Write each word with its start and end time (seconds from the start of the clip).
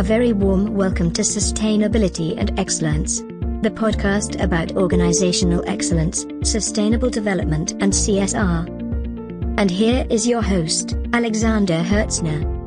A 0.00 0.02
very 0.02 0.32
warm 0.32 0.76
welcome 0.76 1.12
to 1.12 1.20
Sustainability 1.20 2.34
and 2.38 2.58
Excellence, 2.58 3.20
the 3.60 3.70
podcast 3.70 4.42
about 4.42 4.74
organizational 4.74 5.62
excellence, 5.68 6.24
sustainable 6.42 7.10
development, 7.10 7.72
and 7.82 7.92
CSR. 7.92 8.66
And 9.58 9.70
here 9.70 10.06
is 10.08 10.26
your 10.26 10.40
host, 10.40 10.96
Alexander 11.12 11.82
Hertzner. 11.82 12.66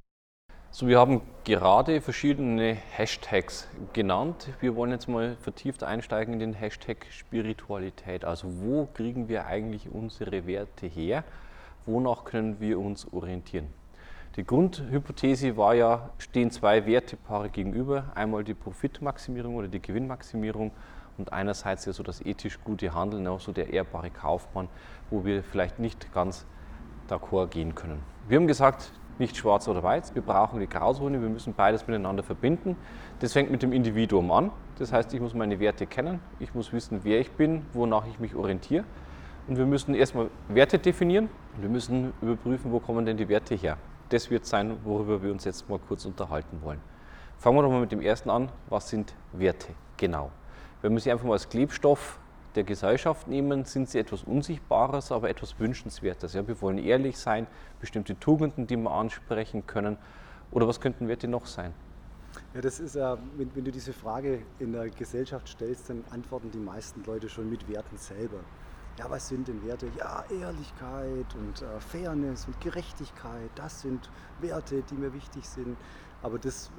So, 0.69 0.85
wir 0.85 0.99
haben 0.99 1.21
gerade 1.43 2.01
verschiedene 2.01 2.77
Hashtags 2.95 3.67
genannt. 3.93 4.49
Wir 4.59 4.75
wollen 4.75 4.91
jetzt 4.91 5.09
mal 5.09 5.35
vertieft 5.41 5.81
einsteigen 5.81 6.35
in 6.35 6.39
den 6.39 6.53
Hashtag 6.53 7.07
Spiritualität. 7.09 8.25
Also, 8.25 8.47
wo 8.61 8.85
kriegen 8.93 9.27
wir 9.27 9.47
eigentlich 9.47 9.89
unsere 9.91 10.45
Werte 10.45 10.85
her? 10.85 11.23
Wonach 11.87 12.25
können 12.25 12.59
wir 12.59 12.77
uns 12.77 13.11
orientieren? 13.11 13.69
Die 14.35 14.43
Grundhypothese 14.43 15.57
war 15.57 15.75
ja, 15.75 16.09
stehen 16.17 16.49
zwei 16.49 16.87
Wertepaare 16.87 17.49
gegenüber. 17.49 18.05
Einmal 18.15 18.43
die 18.43 18.55
Profitmaximierung 18.55 19.53
oder 19.55 19.67
die 19.67 19.79
Gewinnmaximierung 19.79 20.71
und 21.19 21.31
einerseits 21.31 21.85
ja 21.85 21.93
so 21.93 22.01
das 22.01 22.19
ethisch 22.19 22.59
gute 22.63 22.95
Handeln, 22.95 23.27
auch 23.27 23.39
so 23.39 23.51
der 23.51 23.71
ehrbare 23.71 24.09
Kaufmann, 24.09 24.69
wo 25.11 25.23
wir 25.23 25.43
vielleicht 25.43 25.77
nicht 25.77 26.11
ganz 26.15 26.47
d'accord 27.07 27.49
gehen 27.49 27.75
können. 27.75 28.01
Wir 28.27 28.37
haben 28.37 28.47
gesagt, 28.47 28.91
nicht 29.19 29.37
schwarz 29.37 29.67
oder 29.67 29.83
weiß, 29.83 30.15
wir 30.15 30.23
brauchen 30.23 30.59
die 30.59 30.67
Grauzone, 30.67 31.21
wir 31.21 31.29
müssen 31.29 31.53
beides 31.53 31.85
miteinander 31.85 32.23
verbinden. 32.23 32.75
Das 33.19 33.33
fängt 33.33 33.51
mit 33.51 33.61
dem 33.61 33.71
Individuum 33.71 34.31
an. 34.31 34.49
Das 34.79 34.91
heißt, 34.91 35.13
ich 35.13 35.21
muss 35.21 35.35
meine 35.35 35.59
Werte 35.59 35.85
kennen, 35.85 36.19
ich 36.39 36.55
muss 36.55 36.73
wissen, 36.73 37.01
wer 37.03 37.19
ich 37.19 37.29
bin, 37.33 37.67
wonach 37.73 38.07
ich 38.07 38.19
mich 38.19 38.33
orientiere. 38.33 38.83
Und 39.47 39.59
wir 39.59 39.67
müssen 39.67 39.93
erstmal 39.93 40.31
Werte 40.47 40.79
definieren 40.79 41.29
und 41.55 41.61
wir 41.61 41.69
müssen 41.69 42.13
überprüfen, 42.19 42.71
wo 42.71 42.79
kommen 42.79 43.05
denn 43.05 43.17
die 43.17 43.29
Werte 43.29 43.53
her 43.53 43.77
das 44.13 44.29
wird 44.29 44.45
sein, 44.45 44.77
worüber 44.83 45.21
wir 45.23 45.31
uns 45.31 45.43
jetzt 45.43 45.67
mal 45.69 45.79
kurz 45.79 46.05
unterhalten 46.05 46.61
wollen. 46.61 46.79
Fangen 47.39 47.57
wir 47.57 47.63
doch 47.63 47.71
mal 47.71 47.81
mit 47.81 47.91
dem 47.91 48.01
ersten 48.01 48.29
an. 48.29 48.49
Was 48.69 48.89
sind 48.89 49.13
Werte? 49.33 49.73
Genau. 49.97 50.31
Wenn 50.81 50.93
wir 50.93 50.99
sie 50.99 51.11
einfach 51.11 51.25
mal 51.25 51.33
als 51.33 51.49
Klebstoff 51.49 52.19
der 52.55 52.63
Gesellschaft 52.63 53.27
nehmen, 53.27 53.65
sind 53.65 53.89
sie 53.89 53.97
etwas 53.97 54.23
Unsichtbares, 54.23 55.11
aber 55.11 55.29
etwas 55.29 55.59
Wünschenswertes. 55.59 56.33
Ja, 56.33 56.47
wir 56.47 56.61
wollen 56.61 56.77
ehrlich 56.77 57.17
sein, 57.17 57.47
bestimmte 57.79 58.19
Tugenden, 58.19 58.67
die 58.67 58.77
wir 58.77 58.91
ansprechen 58.91 59.65
können. 59.65 59.97
Oder 60.51 60.67
was 60.67 60.79
könnten 60.79 61.07
Werte 61.07 61.27
noch 61.27 61.47
sein? 61.47 61.73
Ja, 62.53 62.61
das 62.61 62.79
ist 62.79 62.95
ja, 62.95 63.17
wenn, 63.37 63.55
wenn, 63.55 63.65
du 63.65 63.71
diese 63.71 63.93
Frage 63.93 64.43
in 64.59 64.73
der 64.73 64.89
Gesellschaft 64.89 65.47
stellst, 65.47 65.89
dann 65.89 66.03
antworten 66.11 66.51
die 66.51 66.59
meisten 66.59 67.03
Leute 67.03 67.29
schon 67.29 67.49
mit 67.49 67.67
Werten 67.67 67.97
selber 67.97 68.39
ja, 68.97 69.09
was 69.09 69.27
sind 69.27 69.47
denn 69.47 69.65
Werte? 69.65 69.87
Ja, 69.97 70.23
Ehrlichkeit 70.29 71.35
und 71.35 71.61
äh, 71.61 71.79
Fairness 71.79 72.45
und 72.45 72.59
Gerechtigkeit, 72.61 73.49
das 73.55 73.81
sind 73.81 74.09
Werte, 74.39 74.83
die 74.83 74.95
mir 74.95 75.13
wichtig 75.13 75.47
sind. 75.47 75.77
Aber 76.21 76.39
das, 76.39 76.69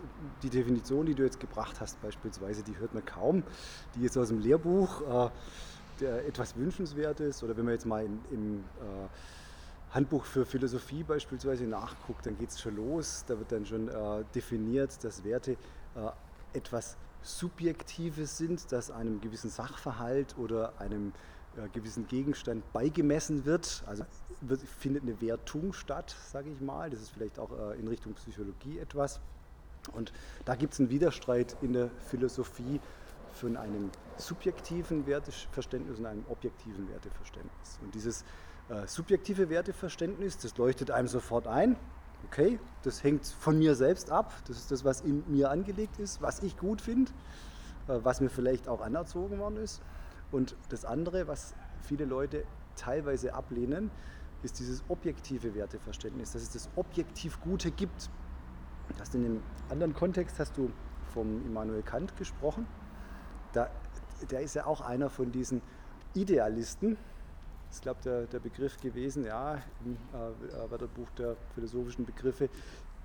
die 0.43 0.49
Definition, 0.49 1.05
die 1.05 1.15
du 1.15 1.23
jetzt 1.23 1.39
gebracht 1.39 1.81
hast, 1.81 2.01
beispielsweise, 2.01 2.63
die 2.63 2.79
hört 2.79 2.95
man 2.95 3.05
kaum. 3.05 3.43
Die 3.95 4.05
ist 4.05 4.17
aus 4.17 4.29
dem 4.29 4.39
Lehrbuch, 4.39 5.03
äh, 5.03 5.31
der 6.01 6.27
etwas 6.27 6.57
Wünschenswertes. 6.57 7.43
Oder 7.43 7.57
wenn 7.57 7.65
man 7.65 7.75
jetzt 7.75 7.85
mal 7.85 8.05
in, 8.05 8.21
im 8.31 8.61
äh, 8.81 9.95
Handbuch 9.95 10.25
für 10.25 10.47
Philosophie 10.47 11.03
beispielsweise 11.03 11.65
nachguckt, 11.65 12.25
dann 12.27 12.39
geht 12.39 12.51
es 12.51 12.61
schon 12.61 12.77
los. 12.77 13.25
Da 13.27 13.39
wird 13.39 13.53
dann 13.53 13.67
schon 13.67 13.89
äh, 13.89 14.25
definiert, 14.35 15.03
dass 15.05 15.25
Werte 15.25 15.53
äh, 15.53 16.57
etwas 16.57 16.97
Subjektives 17.23 18.39
sind, 18.39 18.73
das 18.73 18.91
einem 18.91 19.21
gewissen 19.21 19.51
Sachverhalt 19.51 20.37
oder 20.39 20.73
einem 20.79 21.13
äh, 21.57 21.69
gewissen 21.73 22.07
Gegenstand 22.07 22.71
beigemessen 22.73 23.45
wird. 23.45 23.83
Also 23.87 24.05
wird, 24.41 24.61
findet 24.63 25.03
eine 25.03 25.21
Wertung 25.21 25.73
statt, 25.73 26.15
sage 26.33 26.51
ich 26.51 26.61
mal. 26.61 26.91
Das 26.91 27.01
ist 27.01 27.11
vielleicht 27.11 27.39
auch 27.39 27.51
äh, 27.53 27.79
in 27.79 27.89
Richtung 27.89 28.15
Psychologie 28.15 28.79
etwas. 28.79 29.21
Und 29.93 30.13
da 30.45 30.55
gibt 30.55 30.73
es 30.73 30.81
einen 30.81 30.91
Widerstreit 30.91 31.57
in 31.61 31.73
der 31.73 31.91
Philosophie 32.09 32.81
von 33.35 33.57
einem 33.57 33.91
subjektiven 34.17 35.07
Werteverständnis 35.07 35.99
und 35.99 36.07
einem 36.07 36.25
objektiven 36.29 36.89
Werteverständnis. 36.89 37.79
Und 37.83 37.95
dieses 37.95 38.25
äh, 38.69 38.87
subjektive 38.87 39.51
Werteverständnis, 39.51 40.39
das 40.39 40.57
leuchtet 40.57 40.91
einem 40.91 41.09
sofort 41.09 41.47
ein. 41.47 41.77
Okay, 42.27 42.59
das 42.83 43.03
hängt 43.05 43.27
von 43.27 43.59
mir 43.59 43.75
selbst 43.75 44.11
ab. 44.11 44.33
Das 44.47 44.57
ist 44.57 44.71
das, 44.71 44.85
was 44.85 45.03
in 45.03 45.25
mir 45.29 45.51
angelegt 45.51 45.99
ist, 45.99 46.23
was 46.23 46.43
ich 46.43 46.57
gut 46.57 46.81
finde, 46.81 47.13
äh, 47.89 47.99
was 48.03 48.21
mir 48.21 48.31
vielleicht 48.31 48.69
auch 48.69 48.81
anerzogen 48.81 49.39
worden 49.39 49.59
ist. 49.59 49.83
Und 50.31 50.57
das 50.69 50.85
andere, 50.85 51.29
was 51.29 51.55
viele 51.83 52.05
Leute 52.05 52.45
teilweise 52.77 53.35
ablehnen, 53.35 53.91
ist 54.43 54.59
dieses 54.59 54.85
objektive 54.89 55.55
Werteverständnis, 55.55 56.33
dass 56.33 56.43
es 56.43 56.51
das 56.51 56.69
objektiv 56.77 57.41
Gute 57.41 57.71
gibt. 57.71 58.11
Hast 58.99 59.15
in 59.15 59.25
einem 59.25 59.43
anderen 59.71 59.95
Kontext 59.95 60.39
hast 60.39 60.57
du 60.57 60.71
vom 61.13 61.45
Immanuel 61.47 61.83
Kant 61.83 62.17
gesprochen. 62.17 62.67
Da, 63.53 63.71
der 64.31 64.41
ist 64.41 64.55
ja 64.55 64.67
auch 64.67 64.81
einer 64.81 65.09
von 65.09 65.33
diesen 65.33 65.63
Idealisten. 66.15 66.97
Das 67.69 67.77
ist, 67.77 67.83
glaube 67.83 67.99
ich, 68.01 68.05
der, 68.05 68.27
der 68.27 68.41
Begriff 68.41 68.81
gewesen, 68.81 69.25
ja, 69.25 69.63
im 69.85 69.97
äh, 70.13 70.71
Wörterbuch 70.71 71.09
der 71.19 71.37
philosophischen 71.55 72.05
Begriffe, 72.05 72.51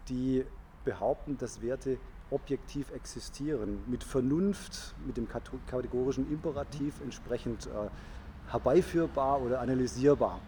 die 0.09 0.45
behaupten, 0.83 1.37
dass 1.37 1.61
Werte 1.61 1.97
objektiv 2.31 2.91
existieren, 2.91 3.79
mit 3.87 4.03
Vernunft, 4.03 4.95
mit 5.05 5.17
dem 5.17 5.27
kategorischen 5.67 6.31
Imperativ 6.31 7.01
entsprechend 7.01 7.67
äh, 7.67 7.89
herbeiführbar 8.51 9.41
oder 9.41 9.59
analysierbar. 9.61 10.39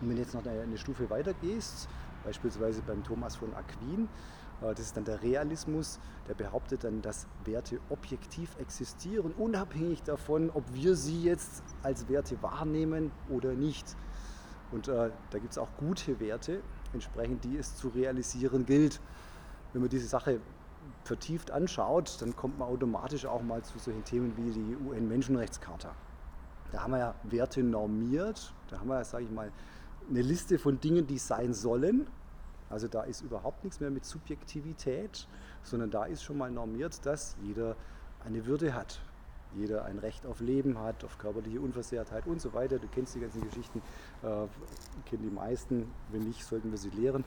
Und 0.00 0.08
wenn 0.08 0.16
du 0.16 0.22
jetzt 0.22 0.34
noch 0.34 0.44
eine, 0.46 0.60
eine 0.60 0.78
Stufe 0.78 1.10
weiter 1.10 1.34
gehst, 1.34 1.88
beispielsweise 2.24 2.82
beim 2.82 3.02
Thomas 3.02 3.36
von 3.36 3.52
Aquin, 3.54 4.08
äh, 4.62 4.74
das 4.74 4.80
ist 4.80 4.96
dann 4.96 5.04
der 5.04 5.22
Realismus, 5.22 5.98
der 6.28 6.34
behauptet 6.34 6.84
dann, 6.84 7.02
dass 7.02 7.26
Werte 7.44 7.80
objektiv 7.88 8.56
existieren, 8.58 9.32
unabhängig 9.36 10.02
davon, 10.02 10.50
ob 10.50 10.64
wir 10.72 10.94
sie 10.94 11.22
jetzt 11.22 11.62
als 11.82 12.08
Werte 12.08 12.40
wahrnehmen 12.42 13.10
oder 13.28 13.52
nicht. 13.52 13.96
Und 14.72 14.88
äh, 14.88 15.10
da 15.30 15.38
gibt 15.38 15.52
es 15.52 15.58
auch 15.58 15.70
gute 15.76 16.20
Werte, 16.20 16.60
entsprechend 16.92 17.44
die 17.44 17.56
es 17.56 17.76
zu 17.76 17.88
realisieren 17.88 18.66
gilt. 18.66 19.00
Wenn 19.72 19.82
man 19.82 19.90
diese 19.90 20.06
Sache 20.06 20.40
vertieft 21.04 21.50
anschaut, 21.50 22.18
dann 22.20 22.36
kommt 22.36 22.58
man 22.58 22.68
automatisch 22.68 23.26
auch 23.26 23.42
mal 23.42 23.62
zu 23.62 23.78
solchen 23.78 24.04
Themen 24.04 24.36
wie 24.36 24.50
die 24.50 24.76
UN-Menschenrechtscharta. 24.76 25.94
Da 26.72 26.82
haben 26.82 26.92
wir 26.92 26.98
ja 26.98 27.14
Werte 27.24 27.62
normiert, 27.62 28.52
da 28.68 28.78
haben 28.78 28.88
wir 28.88 28.96
ja, 28.96 29.04
sage 29.04 29.24
ich 29.24 29.30
mal, 29.30 29.50
eine 30.08 30.22
Liste 30.22 30.58
von 30.58 30.80
Dingen, 30.80 31.06
die 31.06 31.18
sein 31.18 31.52
sollen. 31.52 32.06
Also 32.68 32.86
da 32.86 33.02
ist 33.02 33.22
überhaupt 33.22 33.64
nichts 33.64 33.80
mehr 33.80 33.90
mit 33.90 34.04
Subjektivität, 34.04 35.26
sondern 35.62 35.90
da 35.90 36.04
ist 36.04 36.22
schon 36.22 36.38
mal 36.38 36.50
normiert, 36.50 37.04
dass 37.04 37.36
jeder 37.42 37.76
eine 38.24 38.46
Würde 38.46 38.74
hat 38.74 39.00
jeder 39.54 39.84
ein 39.84 39.98
Recht 39.98 40.26
auf 40.26 40.40
Leben 40.40 40.78
hat, 40.78 41.04
auf 41.04 41.18
körperliche 41.18 41.60
Unversehrtheit 41.60 42.26
und 42.26 42.40
so 42.40 42.52
weiter. 42.52 42.78
Du 42.78 42.86
kennst 42.88 43.14
die 43.14 43.20
ganzen 43.20 43.42
Geschichten, 43.42 43.82
äh, 44.22 44.46
kennen 45.08 45.22
die 45.22 45.34
meisten. 45.34 45.90
Wenn 46.10 46.24
nicht, 46.24 46.44
sollten 46.44 46.70
wir 46.70 46.78
sie 46.78 46.90
lehren. 46.90 47.24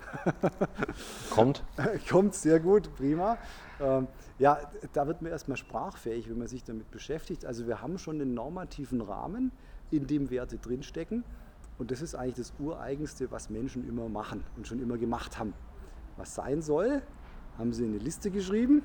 Kommt. 1.30 1.64
Kommt, 2.10 2.36
sehr 2.36 2.60
gut, 2.60 2.94
prima. 2.96 3.38
Ähm, 3.80 4.08
ja, 4.40 4.60
da 4.94 5.08
wird 5.08 5.22
man 5.22 5.32
erstmal 5.32 5.58
sprachfähig, 5.58 6.30
wenn 6.30 6.38
man 6.38 6.48
sich 6.48 6.64
damit 6.64 6.90
beschäftigt. 6.92 7.46
Also 7.46 7.68
wir 7.68 7.82
haben 7.82 7.98
schon 7.98 8.22
einen 8.22 8.34
normativen 8.34 9.02
Rahmen, 9.02 9.52
in 9.92 10.08
dem 10.08 10.30
Werte 10.30 10.58
drinstecken. 10.58 11.24
Und 11.78 11.92
das 11.92 12.02
ist 12.02 12.16
eigentlich 12.16 12.36
das 12.36 12.54
Ureigenste, 12.60 13.32
was 13.32 13.50
Menschen 13.50 13.88
immer 13.88 14.10
machen 14.10 14.44
und 14.58 14.68
schon 14.68 14.80
immer 14.82 14.98
gemacht 14.98 15.40
haben. 15.40 15.54
Was 16.18 16.36
sein 16.36 16.62
soll, 16.62 17.02
haben 17.58 17.74
sie 17.74 17.84
in 17.84 17.92
eine 17.92 18.00
Liste 18.00 18.32
geschrieben 18.32 18.84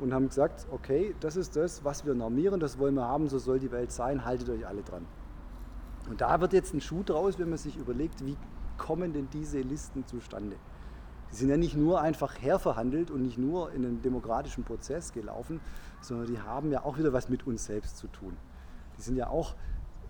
und 0.00 0.12
haben 0.12 0.28
gesagt, 0.28 0.66
okay, 0.70 1.14
das 1.20 1.36
ist 1.36 1.56
das, 1.56 1.84
was 1.84 2.04
wir 2.04 2.14
normieren, 2.14 2.60
das 2.60 2.78
wollen 2.78 2.94
wir 2.94 3.06
haben, 3.06 3.28
so 3.28 3.38
soll 3.38 3.58
die 3.58 3.70
Welt 3.70 3.92
sein, 3.92 4.24
haltet 4.24 4.48
euch 4.50 4.66
alle 4.66 4.82
dran. 4.82 5.06
Und 6.08 6.20
da 6.20 6.40
wird 6.40 6.52
jetzt 6.52 6.74
ein 6.74 6.80
Schuh 6.80 7.02
draus, 7.02 7.38
wenn 7.38 7.48
man 7.48 7.58
sich 7.58 7.76
überlegt, 7.76 8.24
wie 8.24 8.36
kommen 8.76 9.12
denn 9.12 9.28
diese 9.32 9.60
Listen 9.60 10.06
zustande? 10.06 10.56
Die 11.30 11.36
sind 11.36 11.48
ja 11.48 11.56
nicht 11.56 11.76
nur 11.76 12.00
einfach 12.00 12.40
herverhandelt 12.40 13.10
und 13.10 13.22
nicht 13.22 13.38
nur 13.38 13.72
in 13.72 13.84
einen 13.84 14.02
demokratischen 14.02 14.64
Prozess 14.64 15.12
gelaufen, 15.12 15.60
sondern 16.00 16.26
die 16.26 16.40
haben 16.40 16.70
ja 16.70 16.84
auch 16.84 16.98
wieder 16.98 17.12
was 17.12 17.28
mit 17.28 17.46
uns 17.46 17.64
selbst 17.64 17.96
zu 17.96 18.08
tun. 18.08 18.36
Die 18.98 19.02
sind 19.02 19.16
ja 19.16 19.28
auch 19.28 19.54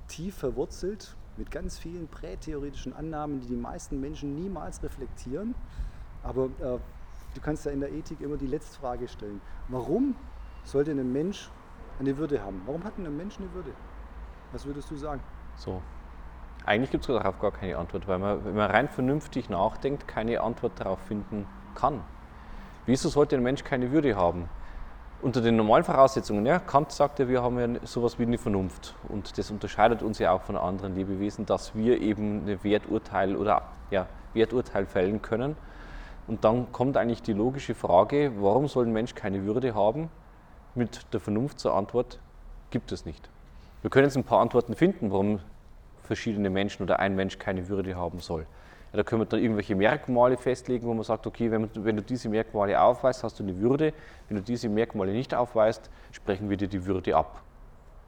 tief 0.09 0.35
verwurzelt 0.35 1.17
mit 1.37 1.51
ganz 1.51 1.79
vielen 1.79 2.09
prätheoretischen 2.09 2.93
Annahmen, 2.93 3.41
die 3.41 3.49
die 3.49 3.57
meisten 3.57 4.01
Menschen 4.01 4.35
niemals 4.35 4.83
reflektieren. 4.83 5.55
Aber 6.23 6.47
äh, 6.61 6.79
Du 7.35 7.41
kannst 7.41 7.67
ja 7.67 7.73
in 7.73 7.81
der 7.81 7.93
Ethik 7.93 8.21
immer 8.21 8.37
die 8.37 8.47
letzte 8.47 8.79
Frage 8.79 9.09
stellen. 9.09 9.41
Warum 9.69 10.15
sollte 10.63 10.93
ein 10.93 11.13
Mensch 11.13 11.51
eine 11.99 12.17
Würde 12.17 12.43
haben? 12.43 12.63
Warum 12.65 12.85
hat 12.85 12.97
ein 12.97 13.17
Mensch 13.17 13.39
eine 13.39 13.53
Würde? 13.53 13.73
Was 14.53 14.65
würdest 14.65 14.91
du 14.91 14.97
sagen? 14.97 15.21
So. 15.57 15.83
Eigentlich 16.65 16.91
gibt 16.91 17.03
es 17.03 17.09
darauf 17.09 17.39
gar 17.41 17.51
keine 17.51 17.77
Antwort, 17.77 18.09
weil 18.09 18.19
man, 18.19 18.45
wenn 18.45 18.55
man 18.55 18.71
rein 18.71 18.89
vernünftig 18.89 19.51
nachdenkt, 19.51 20.09
keine 20.09 20.41
Antwort 20.41 20.81
darauf 20.81 21.01
finden 21.01 21.47
kann. 21.75 22.01
Wieso 22.87 23.09
sollte 23.09 23.37
ein 23.37 23.43
Mensch 23.43 23.65
keine 23.65 23.91
Würde 23.91 24.17
haben? 24.17 24.49
Unter 25.21 25.41
den 25.41 25.57
normalen 25.57 25.85
Voraussetzungen, 25.85 26.47
ja, 26.47 26.59
Kant 26.59 26.93
sagte, 26.93 27.29
wir 27.29 27.43
haben 27.43 27.59
ja 27.59 27.81
sowas 27.87 28.19
wie 28.19 28.25
eine 28.25 28.39
Vernunft 28.39 28.95
und 29.09 29.37
das 29.37 29.51
unterscheidet 29.51 30.03
uns 30.03 30.19
ja 30.19 30.33
auch 30.33 30.43
von 30.43 30.57
anderen 30.57 30.95
Lebewesen, 30.95 31.47
dass 31.47 31.75
wir 31.75 32.01
eben 32.01 32.47
ein 32.47 32.63
Werturteil 32.63 33.37
oder 33.37 33.63
ja, 33.91 34.07
Werturteil 34.35 34.87
fällen 34.87 35.21
können 35.23 35.57
Und 36.27 36.45
dann 36.45 36.73
kommt 36.73 36.97
eigentlich 36.97 37.23
die 37.23 37.33
logische 37.33 37.75
Frage, 37.75 38.33
warum 38.39 38.67
soll 38.67 38.87
ein 38.87 38.93
Mensch 38.93 39.15
keine 39.15 39.45
Würde 39.45 39.75
haben? 39.75 40.09
Mit 40.75 41.13
der 41.13 41.21
Vernunft 41.21 41.61
zur 41.61 41.75
Antwort, 41.75 42.19
gibt 42.71 42.91
es 42.93 43.05
nicht. 43.05 43.29
Wir 43.83 43.91
können 43.91 44.07
jetzt 44.07 44.17
ein 44.17 44.25
paar 44.25 44.41
Antworten 44.41 44.75
finden, 44.75 45.13
warum 45.13 45.41
verschiedene 46.03 46.51
Menschen 46.51 46.83
oder 46.83 46.99
ein 46.99 47.15
Mensch 47.15 47.39
keine 47.39 47.69
Würde 47.69 47.95
haben 47.97 48.21
soll. 48.21 48.47
Ja, 48.93 48.99
da 48.99 49.03
können 49.03 49.21
wir 49.21 49.27
dann 49.27 49.41
irgendwelche 49.41 49.75
Merkmale 49.75 50.37
festlegen, 50.37 50.87
wo 50.87 50.95
man 50.95 51.05
sagt, 51.05 51.27
okay, 51.27 51.51
wenn, 51.51 51.69
wenn, 51.85 51.97
du 51.97 52.03
diese 52.03 52.29
Merkmale 52.29 52.81
aufweist, 52.81 53.23
hast 53.25 53.39
du 53.39 53.43
eine 53.43 53.59
Würde. 53.59 53.93
Wenn 54.29 54.37
du 54.37 54.43
diese 54.43 54.69
Merkmale 54.69 55.13
nicht 55.13 55.35
aufweist, 55.35 55.91
sprechen 56.13 56.49
wir 56.49 56.57
dir 56.57 56.69
die 56.69 56.87
Würde 56.87 57.17
ab. 57.17 57.43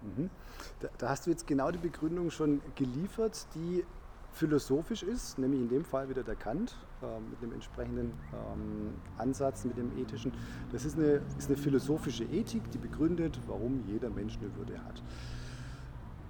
Mhm. 0.03 0.31
Da, 0.81 0.89
da, 0.99 1.09
hast 1.09 1.27
du 1.27 1.31
jetzt 1.31 1.47
genau 1.47 1.71
die 1.71 1.79
Begründung 1.79 2.31
schon 2.31 2.61
geliefert, 2.75 3.47
die 3.55 3.85
philosophisch 4.37 5.03
ist, 5.03 5.39
nämlich 5.39 5.61
in 5.61 5.69
dem 5.69 5.85
Fall 5.85 6.09
wieder 6.09 6.23
der 6.23 6.37
Kant 6.37 6.77
äh, 7.03 7.07
mit 7.31 7.41
dem 7.41 7.53
entsprechenden 7.53 8.13
ähm, 8.33 8.95
Ansatz, 9.17 9.65
mit 9.65 9.79
dem 9.79 9.97
ethischen. 9.99 10.33
Das 10.73 10.85
ist 10.85 10.99
eine, 10.99 11.23
ist 11.39 11.49
eine 11.49 11.57
philosophische 11.57 12.25
Ethik, 12.25 12.71
die 12.71 12.79
begründet, 12.79 13.41
warum 13.47 13.83
jeder 13.87 14.11
Mensch 14.11 14.37
eine 14.37 14.55
Würde 14.57 14.79
hat. 14.85 15.03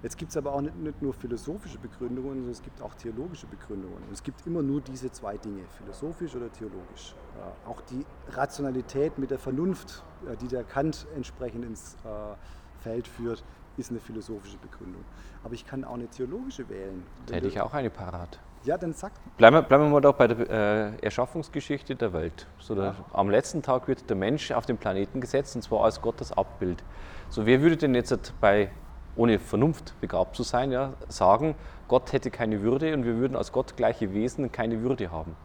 Jetzt 0.03 0.17
gibt 0.17 0.29
es 0.29 0.37
aber 0.37 0.53
auch 0.53 0.61
nicht, 0.61 0.77
nicht, 0.77 1.01
nur 1.01 1.13
philosophische 1.13 1.79
Begründungen, 1.79 2.35
sondern 2.35 2.51
es 2.51 2.61
gibt 2.61 2.81
auch 2.81 2.93
theologische 2.93 3.47
Begründungen. 3.47 3.97
Und 3.97 4.13
es 4.13 4.23
gibt 4.23 4.45
immer 4.45 4.61
nur 4.61 4.79
diese 4.79 5.11
zwei 5.11 5.37
Dinge, 5.37 5.63
philosophisch 5.77 6.35
oder 6.35 6.51
theologisch. 6.51 7.13
Äh, 7.35 7.69
auch 7.69 7.81
die 7.81 8.05
Rationalität 8.29 9.17
mit 9.17 9.31
der 9.31 9.39
Vernunft, 9.39 10.03
äh, 10.25 10.37
die 10.37 10.47
der 10.47 10.63
Kant 10.63 11.07
entsprechend 11.15 11.65
ins 11.65 11.95
äh, 12.05 12.35
Feld 12.79 13.07
führt, 13.07 13.43
ist 13.77 13.91
eine 13.91 13.99
philosophische 13.99 14.57
Begründung. 14.57 15.03
Aber 15.43 15.53
ich 15.53 15.65
kann 15.65 15.83
auch 15.83 15.93
eine 15.93 16.07
theologische 16.07 16.67
wählen. 16.69 17.03
Da 17.27 17.35
hätte 17.35 17.47
ich 17.47 17.61
auch 17.61 17.73
eine 17.73 17.89
parat. 17.89 18.39
Ja, 18.63 18.77
dann 18.77 18.93
sag. 18.93 19.13
Bleiben 19.37 19.55
wir, 19.55 19.61
bleiben 19.61 19.85
wir 19.85 19.89
mal 19.89 20.01
doch 20.01 20.15
bei 20.15 20.27
der 20.27 20.49
äh, 20.49 21.05
Erschaffungsgeschichte 21.05 21.95
der 21.95 22.11
Welt. 22.11 22.47
So 22.59 22.75
der, 22.75 22.95
am 23.13 23.29
letzten 23.29 23.61
Tag 23.61 23.87
wird 23.87 24.09
der 24.09 24.17
Mensch 24.17 24.51
auf 24.51 24.65
den 24.65 24.77
Planeten 24.77 25.21
gesetzt 25.21 25.55
und 25.55 25.61
zwar 25.61 25.85
als 25.85 26.01
Gottes 26.01 26.31
Abbild. 26.31 26.83
So, 27.29 27.45
wer 27.45 27.61
würde 27.61 27.77
denn 27.77 27.95
jetzt 27.95 28.33
bei, 28.41 28.71
ohne 29.15 29.39
Vernunft 29.39 29.93
begabt 30.01 30.35
zu 30.35 30.43
sein, 30.43 30.71
ja, 30.71 30.93
sagen, 31.07 31.55
Gott 31.87 32.11
hätte 32.11 32.31
keine 32.31 32.61
Würde 32.61 32.93
und 32.93 33.05
wir 33.05 33.15
würden 33.15 33.37
als 33.37 33.51
Gott 33.51 33.77
gleiche 33.77 34.13
Wesen 34.13 34.51
keine 34.51 34.81
Würde 34.81 35.11
haben? 35.11 35.35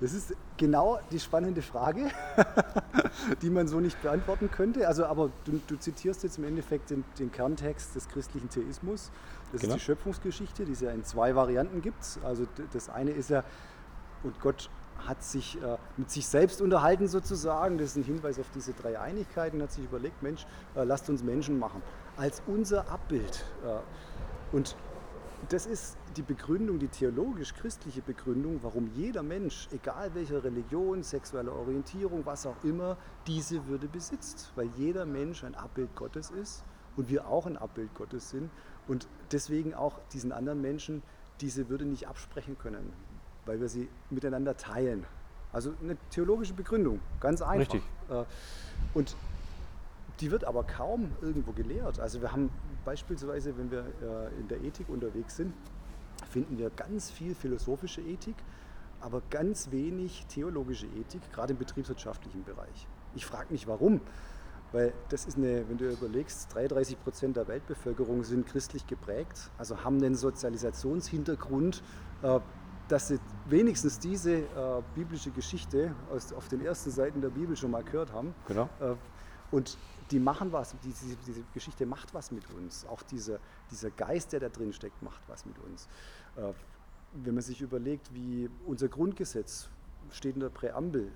Das 0.00 0.12
ist 0.12 0.34
genau 0.56 1.00
die 1.10 1.18
spannende 1.18 1.60
Frage, 1.60 2.10
die 3.42 3.50
man 3.50 3.66
so 3.66 3.80
nicht 3.80 4.00
beantworten 4.00 4.50
könnte. 4.50 4.86
Also, 4.86 5.06
aber 5.06 5.30
du, 5.44 5.60
du 5.66 5.76
zitierst 5.76 6.22
jetzt 6.22 6.38
im 6.38 6.44
Endeffekt 6.44 6.90
den, 6.90 7.04
den, 7.18 7.32
Kerntext 7.32 7.96
des 7.96 8.08
christlichen 8.08 8.48
Theismus. 8.48 9.10
Das 9.52 9.60
genau. 9.60 9.74
ist 9.74 9.80
die 9.80 9.84
Schöpfungsgeschichte, 9.84 10.64
die 10.64 10.72
es 10.72 10.80
ja 10.80 10.90
in 10.92 11.04
zwei 11.04 11.34
Varianten 11.34 11.82
gibt. 11.82 12.18
Also 12.24 12.46
das 12.72 12.88
eine 12.88 13.10
ist 13.10 13.30
ja, 13.30 13.42
und 14.22 14.40
Gott 14.40 14.70
hat 15.06 15.22
sich 15.22 15.60
äh, 15.62 15.76
mit 15.96 16.10
sich 16.10 16.26
selbst 16.26 16.60
unterhalten 16.60 17.08
sozusagen. 17.08 17.78
Das 17.78 17.88
ist 17.88 17.96
ein 17.96 18.04
Hinweis 18.04 18.38
auf 18.38 18.50
diese 18.54 18.72
drei 18.74 18.98
Einigkeiten. 18.98 19.62
Hat 19.62 19.72
sich 19.72 19.84
überlegt, 19.84 20.22
Mensch, 20.22 20.46
äh, 20.74 20.84
lasst 20.84 21.08
uns 21.10 21.22
Menschen 21.22 21.58
machen 21.58 21.82
als 22.16 22.42
unser 22.46 22.88
Abbild. 22.90 23.44
Äh, 23.64 24.54
und 24.54 24.76
das 25.48 25.66
ist 25.66 25.96
die 26.16 26.22
Begründung, 26.22 26.78
die 26.78 26.88
theologisch-christliche 26.88 28.02
Begründung, 28.02 28.58
warum 28.62 28.90
jeder 28.94 29.22
Mensch, 29.22 29.68
egal 29.72 30.14
welcher 30.14 30.42
Religion, 30.42 31.02
sexueller 31.02 31.54
Orientierung, 31.54 32.26
was 32.26 32.46
auch 32.46 32.62
immer, 32.64 32.96
diese 33.26 33.66
Würde 33.66 33.88
besitzt. 33.88 34.52
Weil 34.56 34.68
jeder 34.76 35.06
Mensch 35.06 35.44
ein 35.44 35.54
Abbild 35.54 35.94
Gottes 35.94 36.30
ist 36.30 36.64
und 36.96 37.08
wir 37.08 37.28
auch 37.28 37.46
ein 37.46 37.56
Abbild 37.56 37.94
Gottes 37.94 38.30
sind 38.30 38.50
und 38.88 39.06
deswegen 39.32 39.74
auch 39.74 40.00
diesen 40.12 40.32
anderen 40.32 40.60
Menschen 40.60 41.02
diese 41.40 41.68
Würde 41.68 41.84
nicht 41.84 42.08
absprechen 42.08 42.58
können, 42.58 42.92
weil 43.46 43.60
wir 43.60 43.68
sie 43.68 43.88
miteinander 44.10 44.56
teilen. 44.56 45.06
Also 45.52 45.72
eine 45.82 45.96
theologische 46.10 46.54
Begründung, 46.54 47.00
ganz 47.20 47.40
einfach. 47.40 47.74
Richtig. 47.74 47.82
Äh, 48.10 48.24
und 48.92 49.16
die 50.20 50.30
wird 50.30 50.44
aber 50.44 50.64
kaum 50.64 51.12
irgendwo 51.22 51.52
gelehrt. 51.52 52.00
Also 52.00 52.20
wir 52.20 52.32
haben 52.32 52.50
beispielsweise, 52.88 53.54
wenn 53.58 53.70
wir 53.70 53.80
äh, 53.80 54.40
in 54.40 54.48
der 54.48 54.62
Ethik 54.62 54.88
unterwegs 54.88 55.36
sind, 55.36 55.52
finden 56.30 56.56
wir 56.56 56.70
ganz 56.70 57.10
viel 57.10 57.34
philosophische 57.34 58.00
Ethik, 58.00 58.36
aber 59.02 59.20
ganz 59.28 59.70
wenig 59.70 60.24
theologische 60.30 60.86
Ethik, 60.86 61.20
gerade 61.30 61.52
im 61.52 61.58
betriebswirtschaftlichen 61.58 62.44
Bereich. 62.44 62.86
Ich 63.14 63.26
frage 63.26 63.52
mich 63.52 63.66
warum. 63.68 64.00
Weil 64.72 64.92
das 65.10 65.26
ist 65.26 65.36
eine, 65.36 65.68
wenn 65.68 65.76
du 65.78 65.90
überlegst, 65.90 66.54
33 66.54 67.02
Prozent 67.02 67.36
der 67.36 67.46
Weltbevölkerung 67.48 68.22
sind 68.24 68.46
christlich 68.46 68.86
geprägt, 68.86 69.50
also 69.58 69.82
haben 69.84 69.96
einen 69.96 70.14
Sozialisationshintergrund, 70.14 71.82
äh, 72.22 72.40
dass 72.88 73.08
sie 73.08 73.18
wenigstens 73.46 73.98
diese 73.98 74.32
äh, 74.32 74.44
biblische 74.94 75.30
Geschichte 75.30 75.94
aus, 76.10 76.32
auf 76.32 76.48
den 76.48 76.64
ersten 76.64 76.90
Seiten 76.90 77.20
der 77.20 77.30
Bibel 77.30 77.54
schon 77.54 77.70
mal 77.70 77.82
gehört 77.84 78.12
haben. 78.12 78.34
Genau. 78.46 78.68
Und 79.50 79.78
die 80.10 80.18
machen 80.18 80.52
was, 80.52 80.74
diese, 80.82 81.16
diese, 81.26 81.42
Geschichte 81.54 81.86
macht 81.86 82.14
was 82.14 82.30
mit 82.30 82.48
uns. 82.50 82.86
Auch 82.86 83.02
dieser, 83.02 83.38
dieser 83.70 83.90
Geist, 83.90 84.32
der 84.32 84.40
da 84.40 84.48
drin 84.48 84.72
steckt, 84.72 85.02
macht 85.02 85.20
was 85.26 85.44
mit 85.46 85.58
uns. 85.58 85.88
Äh, 86.36 86.52
wenn 87.12 87.34
man 87.34 87.42
sich 87.42 87.60
überlegt, 87.60 88.12
wie 88.14 88.50
unser 88.66 88.88
Grundgesetz 88.88 89.68
steht 90.10 90.34
in 90.34 90.40
der 90.40 90.50
Präambel, 90.50 91.10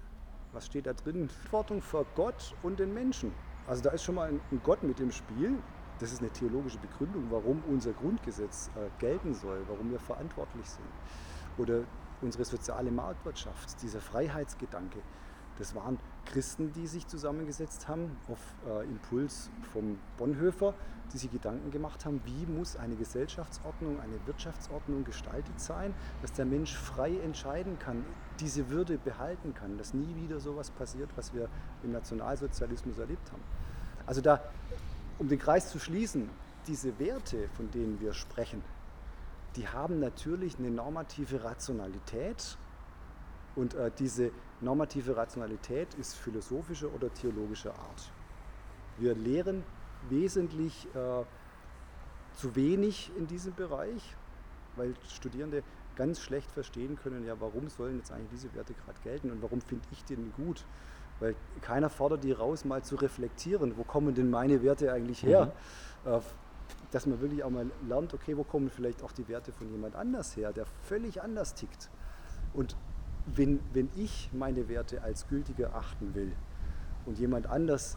was 0.52 0.66
steht 0.66 0.86
da 0.86 0.92
drin? 0.92 1.28
Verantwortung 1.28 1.82
vor 1.82 2.06
Gott 2.14 2.54
und 2.62 2.78
den 2.78 2.92
Menschen. 2.92 3.32
Also 3.66 3.82
da 3.82 3.90
ist 3.90 4.02
schon 4.02 4.16
mal 4.16 4.28
ein, 4.28 4.40
ein 4.50 4.60
Gott 4.62 4.82
mit 4.82 5.00
im 5.00 5.10
Spiel. 5.10 5.58
Das 5.98 6.12
ist 6.12 6.20
eine 6.20 6.30
theologische 6.30 6.78
Begründung, 6.78 7.26
warum 7.30 7.62
unser 7.68 7.92
Grundgesetz 7.92 8.70
äh, 8.74 8.88
gelten 8.98 9.34
soll, 9.34 9.62
warum 9.68 9.90
wir 9.90 10.00
verantwortlich 10.00 10.68
sind. 10.68 10.88
Oder 11.58 11.84
unsere 12.22 12.44
soziale 12.44 12.90
Marktwirtschaft, 12.90 13.80
dieser 13.82 14.00
Freiheitsgedanke. 14.00 14.98
Das 15.58 15.74
waren 15.74 15.98
Christen, 16.26 16.72
die 16.72 16.86
sich 16.86 17.06
zusammengesetzt 17.06 17.88
haben, 17.88 18.16
auf 18.28 18.38
äh, 18.66 18.84
Impuls 18.84 19.50
vom 19.72 19.98
Bonhoeffer, 20.16 20.74
die 21.12 21.18
sich 21.18 21.30
Gedanken 21.30 21.70
gemacht 21.70 22.06
haben, 22.06 22.22
wie 22.24 22.46
muss 22.46 22.76
eine 22.76 22.96
Gesellschaftsordnung, 22.96 24.00
eine 24.00 24.14
Wirtschaftsordnung 24.26 25.04
gestaltet 25.04 25.60
sein, 25.60 25.94
dass 26.22 26.32
der 26.32 26.46
Mensch 26.46 26.74
frei 26.74 27.18
entscheiden 27.18 27.78
kann, 27.78 28.04
diese 28.40 28.70
Würde 28.70 28.98
behalten 28.98 29.54
kann, 29.54 29.76
dass 29.76 29.92
nie 29.92 30.14
wieder 30.16 30.40
so 30.40 30.52
etwas 30.52 30.70
passiert, 30.70 31.10
was 31.16 31.34
wir 31.34 31.48
im 31.82 31.92
Nationalsozialismus 31.92 32.98
erlebt 32.98 33.30
haben. 33.30 33.42
Also 34.06 34.20
da, 34.20 34.40
um 35.18 35.28
den 35.28 35.38
Kreis 35.38 35.70
zu 35.70 35.78
schließen, 35.78 36.30
diese 36.66 36.98
Werte, 36.98 37.48
von 37.56 37.70
denen 37.70 38.00
wir 38.00 38.14
sprechen, 38.14 38.62
die 39.56 39.68
haben 39.68 40.00
natürlich 40.00 40.58
eine 40.58 40.70
normative 40.70 41.44
Rationalität 41.44 42.56
und 43.54 43.74
äh, 43.74 43.90
diese 43.98 44.30
normative 44.62 45.16
Rationalität 45.16 45.94
ist 45.94 46.14
philosophischer 46.16 46.92
oder 46.94 47.12
theologischer 47.12 47.72
Art. 47.72 48.12
Wir 48.98 49.14
lehren 49.14 49.64
wesentlich 50.08 50.86
äh, 50.94 51.24
zu 52.34 52.54
wenig 52.56 53.10
in 53.16 53.26
diesem 53.26 53.54
Bereich, 53.54 54.16
weil 54.76 54.94
Studierende 55.08 55.62
ganz 55.96 56.20
schlecht 56.20 56.50
verstehen 56.50 56.96
können, 56.96 57.26
ja, 57.26 57.38
warum 57.40 57.68
sollen 57.68 57.98
jetzt 57.98 58.10
eigentlich 58.10 58.30
diese 58.30 58.54
Werte 58.54 58.74
gerade 58.74 58.98
gelten 59.02 59.30
und 59.30 59.42
warum 59.42 59.60
finde 59.60 59.86
ich 59.90 60.04
den 60.04 60.32
gut? 60.32 60.64
Weil 61.20 61.34
keiner 61.60 61.90
fordert 61.90 62.24
die 62.24 62.32
raus, 62.32 62.64
mal 62.64 62.82
zu 62.82 62.96
reflektieren, 62.96 63.76
wo 63.76 63.84
kommen 63.84 64.14
denn 64.14 64.30
meine 64.30 64.62
Werte 64.62 64.92
eigentlich 64.92 65.22
her? 65.22 65.52
Mhm. 66.04 66.12
Äh, 66.12 66.20
dass 66.90 67.06
man 67.06 67.20
wirklich 67.20 67.44
auch 67.44 67.50
mal 67.50 67.70
lernt, 67.86 68.14
okay, 68.14 68.36
wo 68.36 68.44
kommen 68.44 68.70
vielleicht 68.70 69.02
auch 69.02 69.12
die 69.12 69.28
Werte 69.28 69.52
von 69.52 69.70
jemand 69.70 69.94
anders 69.94 70.36
her, 70.36 70.52
der 70.52 70.66
völlig 70.82 71.22
anders 71.22 71.54
tickt. 71.54 71.90
Und 72.54 72.76
wenn, 73.26 73.60
wenn 73.72 73.88
ich 73.96 74.30
meine 74.32 74.68
Werte 74.68 75.02
als 75.02 75.28
gültiger 75.28 75.74
achten 75.74 76.14
will 76.14 76.32
und 77.06 77.18
jemand 77.18 77.46
anders 77.46 77.96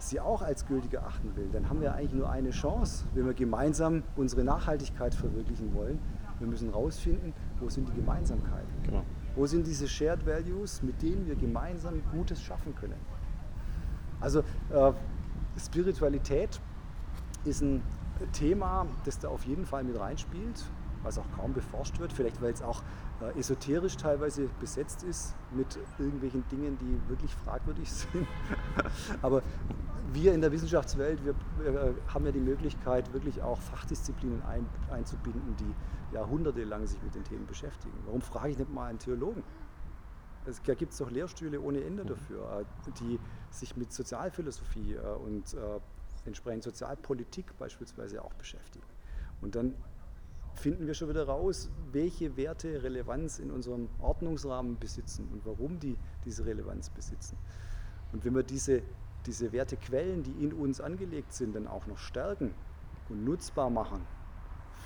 sie 0.00 0.20
auch 0.20 0.42
als 0.42 0.66
gültiger 0.66 1.04
achten 1.06 1.34
will, 1.36 1.48
dann 1.52 1.68
haben 1.68 1.80
wir 1.80 1.94
eigentlich 1.94 2.12
nur 2.12 2.30
eine 2.30 2.50
Chance, 2.50 3.04
wenn 3.14 3.26
wir 3.26 3.34
gemeinsam 3.34 4.02
unsere 4.16 4.44
Nachhaltigkeit 4.44 5.14
verwirklichen 5.14 5.74
wollen. 5.74 5.98
Wir 6.38 6.46
müssen 6.46 6.68
herausfinden, 6.70 7.32
wo 7.58 7.68
sind 7.68 7.88
die 7.88 7.94
Gemeinsamkeiten. 7.94 8.68
Genau. 8.84 9.02
Wo 9.34 9.46
sind 9.46 9.66
diese 9.66 9.88
Shared 9.88 10.24
Values, 10.24 10.82
mit 10.82 11.02
denen 11.02 11.26
wir 11.26 11.34
gemeinsam 11.34 12.00
Gutes 12.12 12.42
schaffen 12.42 12.74
können. 12.76 12.98
Also 14.20 14.40
äh, 14.70 14.92
Spiritualität 15.58 16.60
ist 17.44 17.62
ein 17.62 17.82
Thema, 18.32 18.86
das 19.04 19.18
da 19.18 19.28
auf 19.28 19.44
jeden 19.44 19.64
Fall 19.64 19.84
mit 19.84 19.98
reinspielt, 19.98 20.64
was 21.02 21.18
auch 21.18 21.30
kaum 21.36 21.52
beforscht 21.52 21.98
wird, 21.98 22.12
vielleicht 22.12 22.40
weil 22.42 22.52
es 22.52 22.62
auch 22.62 22.82
äh, 23.20 23.38
esoterisch 23.38 23.96
teilweise 23.96 24.48
besetzt 24.60 25.02
ist 25.02 25.34
mit 25.52 25.78
irgendwelchen 25.98 26.46
Dingen, 26.48 26.78
die 26.78 27.08
wirklich 27.08 27.34
fragwürdig 27.34 27.90
sind. 27.92 28.26
Aber 29.22 29.42
wir 30.12 30.32
in 30.32 30.40
der 30.40 30.52
Wissenschaftswelt, 30.52 31.24
wir, 31.24 31.34
wir, 31.60 31.94
haben 32.12 32.24
ja 32.24 32.32
die 32.32 32.40
Möglichkeit, 32.40 33.12
wirklich 33.12 33.42
auch 33.42 33.60
Fachdisziplinen 33.60 34.42
ein, 34.42 34.66
einzubinden, 34.90 35.56
die 35.56 36.14
jahrhundertelang 36.14 36.86
sich 36.86 37.02
mit 37.02 37.14
den 37.14 37.24
Themen 37.24 37.46
beschäftigen. 37.46 37.94
Warum 38.06 38.22
frage 38.22 38.50
ich 38.50 38.58
nicht 38.58 38.72
mal 38.72 38.86
einen 38.86 38.98
Theologen? 38.98 39.42
Es, 40.46 40.62
da 40.62 40.74
gibt 40.74 40.92
es 40.92 40.98
doch 40.98 41.10
Lehrstühle 41.10 41.60
ohne 41.60 41.84
Ende 41.84 42.04
mhm. 42.04 42.08
dafür, 42.08 42.60
äh, 42.60 42.92
die 43.00 43.20
sich 43.50 43.76
mit 43.76 43.92
Sozialphilosophie 43.92 44.94
äh, 44.94 45.00
und 45.00 45.54
entsprechend 46.24 46.62
Sozialpolitik 46.62 47.56
beispielsweise 47.58 48.22
auch 48.22 48.32
beschäftigen. 48.34 48.86
Und 49.40 49.54
dann 49.54 49.74
finden 50.54 50.86
wir 50.86 50.94
schon 50.94 51.08
wieder 51.08 51.26
raus, 51.26 51.70
welche 51.92 52.36
Werte 52.36 52.82
Relevanz 52.82 53.38
in 53.38 53.50
unserem 53.50 53.88
Ordnungsrahmen 54.00 54.78
besitzen 54.78 55.28
und 55.32 55.44
warum 55.46 55.78
die 55.78 55.96
diese 56.24 56.44
Relevanz 56.44 56.90
besitzen. 56.90 57.36
Und 58.12 58.24
wenn 58.24 58.34
wir 58.34 58.42
diese, 58.42 58.82
diese 59.26 59.52
Wertequellen, 59.52 60.22
die 60.22 60.44
in 60.44 60.52
uns 60.52 60.80
angelegt 60.80 61.32
sind, 61.32 61.54
dann 61.54 61.66
auch 61.66 61.86
noch 61.86 61.98
stärken 61.98 62.54
und 63.08 63.24
nutzbar 63.24 63.70
machen 63.70 64.00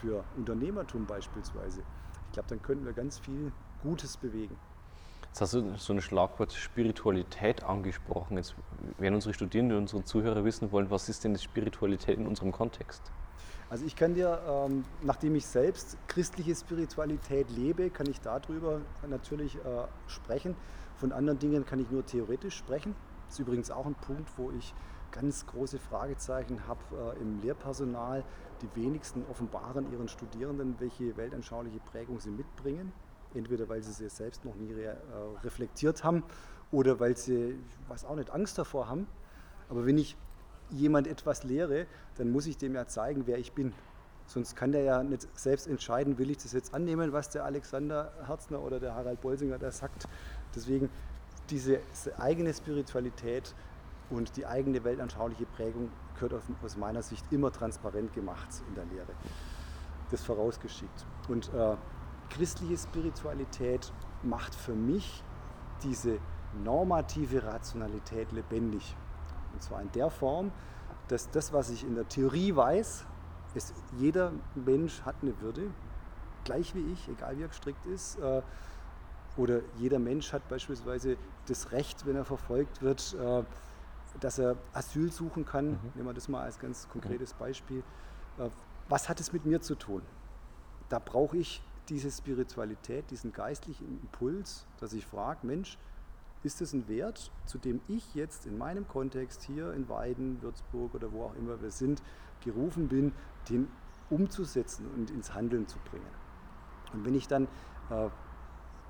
für 0.00 0.24
Unternehmertum 0.36 1.06
beispielsweise, 1.06 1.82
ich 2.26 2.32
glaube, 2.32 2.48
dann 2.48 2.62
könnten 2.62 2.84
wir 2.84 2.92
ganz 2.92 3.18
viel 3.18 3.52
Gutes 3.82 4.16
bewegen. 4.16 4.56
Jetzt 5.32 5.40
hast 5.40 5.54
du 5.54 5.78
so 5.78 5.94
ein 5.94 6.02
Schlagwort 6.02 6.52
Spiritualität 6.52 7.64
angesprochen. 7.64 8.36
Jetzt 8.36 8.54
werden 8.98 9.14
unsere 9.14 9.32
Studierenden 9.32 9.78
und 9.78 9.84
unsere 9.84 10.04
Zuhörer 10.04 10.44
wissen 10.44 10.72
wollen, 10.72 10.90
was 10.90 11.08
ist 11.08 11.24
denn 11.24 11.38
Spiritualität 11.38 12.18
in 12.18 12.26
unserem 12.26 12.52
Kontext? 12.52 13.10
Also 13.72 13.86
ich 13.86 13.96
kann 13.96 14.12
dir, 14.12 14.38
ähm, 14.46 14.84
nachdem 15.00 15.34
ich 15.34 15.46
selbst 15.46 15.96
christliche 16.06 16.54
Spiritualität 16.54 17.48
lebe, 17.48 17.88
kann 17.88 18.06
ich 18.06 18.20
darüber 18.20 18.82
natürlich 19.08 19.56
äh, 19.56 19.86
sprechen. 20.08 20.56
Von 20.96 21.10
anderen 21.10 21.38
Dingen 21.38 21.64
kann 21.64 21.78
ich 21.78 21.90
nur 21.90 22.04
theoretisch 22.04 22.54
sprechen. 22.54 22.94
Das 23.24 23.36
ist 23.36 23.40
übrigens 23.40 23.70
auch 23.70 23.86
ein 23.86 23.94
Punkt, 23.94 24.28
wo 24.36 24.50
ich 24.50 24.74
ganz 25.10 25.46
große 25.46 25.78
Fragezeichen 25.78 26.68
habe 26.68 27.14
äh, 27.16 27.22
im 27.22 27.40
Lehrpersonal. 27.40 28.24
Die 28.60 28.68
wenigsten 28.78 29.24
offenbaren 29.30 29.90
ihren 29.90 30.08
Studierenden, 30.08 30.76
welche 30.78 31.16
weltanschauliche 31.16 31.80
Prägung 31.80 32.20
sie 32.20 32.30
mitbringen 32.30 32.92
entweder 33.34 33.66
weil 33.70 33.82
sie 33.82 33.92
sie 33.92 34.10
selbst 34.10 34.44
noch 34.44 34.54
nie 34.56 34.74
re, 34.74 34.82
äh, 34.82 35.38
reflektiert 35.42 36.04
haben 36.04 36.22
oder 36.70 37.00
weil 37.00 37.16
sie, 37.16 37.58
was 37.88 38.04
auch 38.04 38.16
nicht, 38.16 38.28
Angst 38.28 38.58
davor 38.58 38.90
haben. 38.90 39.06
Aber 39.70 39.86
wenn 39.86 39.96
ich 39.96 40.18
jemand 40.72 41.06
etwas 41.06 41.44
lehre, 41.44 41.86
dann 42.16 42.30
muss 42.30 42.46
ich 42.46 42.56
dem 42.56 42.74
ja 42.74 42.86
zeigen, 42.86 43.26
wer 43.26 43.38
ich 43.38 43.52
bin. 43.52 43.72
Sonst 44.26 44.56
kann 44.56 44.72
der 44.72 44.82
ja 44.82 45.02
nicht 45.02 45.28
selbst 45.38 45.66
entscheiden, 45.66 46.18
will 46.18 46.30
ich 46.30 46.38
das 46.38 46.52
jetzt 46.52 46.74
annehmen, 46.74 47.12
was 47.12 47.30
der 47.30 47.44
Alexander 47.44 48.12
Herzner 48.26 48.62
oder 48.62 48.80
der 48.80 48.94
Harald 48.94 49.20
Bolsinger 49.20 49.58
da 49.58 49.70
sagt. 49.70 50.08
Deswegen 50.54 50.90
diese 51.50 51.80
eigene 52.18 52.54
Spiritualität 52.54 53.54
und 54.10 54.36
die 54.36 54.46
eigene 54.46 54.84
weltanschauliche 54.84 55.46
Prägung 55.46 55.90
gehört 56.14 56.42
aus 56.62 56.76
meiner 56.76 57.02
Sicht 57.02 57.24
immer 57.30 57.50
transparent 57.50 58.12
gemacht 58.12 58.48
in 58.68 58.74
der 58.74 58.84
Lehre. 58.86 59.12
Das 60.10 60.22
vorausgeschickt. 60.22 61.06
Und 61.28 61.52
äh, 61.54 61.76
christliche 62.30 62.76
Spiritualität 62.78 63.92
macht 64.22 64.54
für 64.54 64.74
mich 64.74 65.24
diese 65.82 66.18
normative 66.62 67.42
Rationalität 67.44 68.30
lebendig. 68.32 68.94
Und 69.52 69.62
zwar 69.62 69.80
in 69.82 69.90
der 69.92 70.10
Form, 70.10 70.50
dass 71.08 71.30
das, 71.30 71.52
was 71.52 71.70
ich 71.70 71.84
in 71.84 71.94
der 71.94 72.08
Theorie 72.08 72.54
weiß, 72.54 73.04
ist, 73.54 73.74
jeder 73.98 74.32
Mensch 74.54 75.02
hat 75.02 75.16
eine 75.22 75.38
Würde, 75.40 75.70
gleich 76.44 76.74
wie 76.74 76.92
ich, 76.92 77.08
egal 77.08 77.36
wie 77.38 77.42
er 77.42 77.48
gestrickt 77.48 77.86
ist. 77.86 78.18
Äh, 78.18 78.42
oder 79.36 79.60
jeder 79.78 79.98
Mensch 79.98 80.32
hat 80.32 80.46
beispielsweise 80.48 81.16
das 81.46 81.72
Recht, 81.72 82.06
wenn 82.06 82.16
er 82.16 82.24
verfolgt 82.24 82.82
wird, 82.82 83.14
äh, 83.14 83.42
dass 84.20 84.38
er 84.38 84.56
Asyl 84.72 85.10
suchen 85.10 85.44
kann. 85.44 85.70
Mhm. 85.70 85.78
Nehmen 85.94 86.08
wir 86.08 86.14
das 86.14 86.28
mal 86.28 86.42
als 86.42 86.58
ganz 86.58 86.88
konkretes 86.88 87.32
Beispiel. 87.34 87.82
Äh, 88.38 88.48
was 88.88 89.08
hat 89.08 89.20
es 89.20 89.32
mit 89.32 89.46
mir 89.46 89.60
zu 89.60 89.74
tun? 89.74 90.02
Da 90.88 90.98
brauche 90.98 91.38
ich 91.38 91.62
diese 91.88 92.10
Spiritualität, 92.10 93.10
diesen 93.10 93.32
geistlichen 93.32 94.00
Impuls, 94.02 94.66
dass 94.78 94.92
ich 94.92 95.06
frage, 95.06 95.46
Mensch, 95.46 95.78
ist 96.42 96.60
es 96.60 96.72
ein 96.72 96.88
Wert, 96.88 97.30
zu 97.46 97.58
dem 97.58 97.80
ich 97.88 98.14
jetzt 98.14 98.46
in 98.46 98.58
meinem 98.58 98.88
Kontext 98.88 99.42
hier 99.42 99.72
in 99.72 99.88
Weiden, 99.88 100.42
Würzburg 100.42 100.94
oder 100.94 101.12
wo 101.12 101.24
auch 101.24 101.34
immer 101.34 101.60
wir 101.62 101.70
sind, 101.70 102.02
gerufen 102.42 102.88
bin, 102.88 103.12
den 103.48 103.68
umzusetzen 104.10 104.86
und 104.94 105.10
ins 105.10 105.34
Handeln 105.34 105.66
zu 105.68 105.78
bringen. 105.90 106.06
Und 106.92 107.04
wenn 107.04 107.14
ich 107.14 107.28
dann 107.28 107.48
äh, 107.90 108.08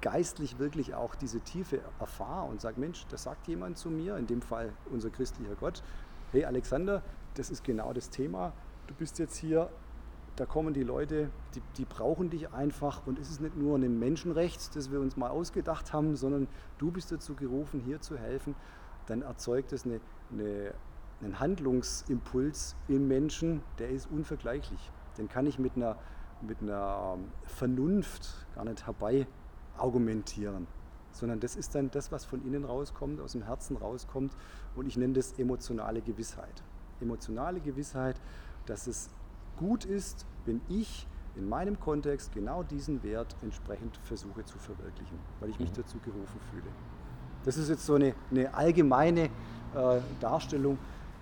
geistlich 0.00 0.58
wirklich 0.58 0.94
auch 0.94 1.14
diese 1.14 1.40
Tiefe 1.40 1.80
erfahre 2.00 2.48
und 2.48 2.60
sage, 2.60 2.80
Mensch, 2.80 3.06
das 3.08 3.22
sagt 3.22 3.46
jemand 3.46 3.78
zu 3.78 3.88
mir, 3.90 4.16
in 4.16 4.26
dem 4.26 4.42
Fall 4.42 4.72
unser 4.90 5.10
christlicher 5.10 5.54
Gott, 5.54 5.82
hey 6.32 6.44
Alexander, 6.44 7.02
das 7.34 7.50
ist 7.50 7.64
genau 7.64 7.92
das 7.92 8.10
Thema, 8.10 8.52
du 8.88 8.94
bist 8.94 9.18
jetzt 9.18 9.36
hier 9.36 9.70
da 10.36 10.46
kommen 10.46 10.72
die 10.72 10.82
Leute, 10.82 11.30
die, 11.54 11.60
die, 11.76 11.84
brauchen 11.84 12.30
dich 12.30 12.52
einfach 12.52 13.06
und 13.06 13.18
es 13.18 13.30
ist 13.30 13.40
nicht 13.40 13.56
nur 13.56 13.76
ein 13.76 13.98
Menschenrecht, 13.98 14.74
das 14.74 14.90
wir 14.90 15.00
uns 15.00 15.16
mal 15.16 15.30
ausgedacht 15.30 15.92
haben, 15.92 16.16
sondern 16.16 16.48
du 16.78 16.90
bist 16.90 17.12
dazu 17.12 17.34
gerufen, 17.34 17.80
hier 17.80 18.00
zu 18.00 18.16
helfen, 18.16 18.54
dann 19.06 19.22
erzeugt 19.22 19.72
es 19.72 19.84
eine, 19.84 20.00
eine, 20.32 20.74
einen 21.20 21.38
Handlungsimpuls 21.38 22.76
im 22.88 23.08
Menschen, 23.08 23.62
der 23.78 23.90
ist 23.90 24.10
unvergleichlich. 24.10 24.90
Den 25.18 25.28
kann 25.28 25.46
ich 25.46 25.58
mit 25.58 25.76
einer, 25.76 25.96
mit 26.40 26.62
einer 26.62 27.18
Vernunft 27.44 28.46
gar 28.54 28.64
nicht 28.64 28.86
herbei 28.86 29.26
argumentieren, 29.76 30.66
sondern 31.12 31.40
das 31.40 31.56
ist 31.56 31.74
dann 31.74 31.90
das, 31.90 32.10
was 32.10 32.24
von 32.24 32.42
innen 32.46 32.64
rauskommt, 32.64 33.20
aus 33.20 33.32
dem 33.32 33.42
Herzen 33.42 33.76
rauskommt 33.76 34.34
und 34.76 34.86
ich 34.86 34.96
nenne 34.96 35.12
das 35.12 35.38
emotionale 35.38 36.00
Gewissheit. 36.00 36.62
Emotionale 37.00 37.60
Gewissheit, 37.60 38.18
dass 38.64 38.86
es 38.86 39.10
gut 39.62 39.84
ist, 39.84 40.26
wenn 40.44 40.60
ich 40.68 41.06
in 41.36 41.48
meinem 41.48 41.78
Kontext 41.78 42.32
genau 42.32 42.64
diesen 42.64 43.02
Wert 43.04 43.36
entsprechend 43.42 43.96
versuche 43.98 44.44
zu 44.44 44.58
verwirklichen, 44.58 45.16
weil 45.40 45.50
ich 45.50 45.58
mich 45.60 45.70
mhm. 45.70 45.76
dazu 45.76 45.98
gerufen 45.98 46.40
fühle. 46.50 46.66
Das 47.44 47.56
ist 47.56 47.68
jetzt 47.68 47.86
so 47.86 47.94
eine, 47.94 48.14
eine 48.30 48.52
allgemeine 48.52 49.22
äh, 49.22 49.30
Darstellung, 50.20 50.78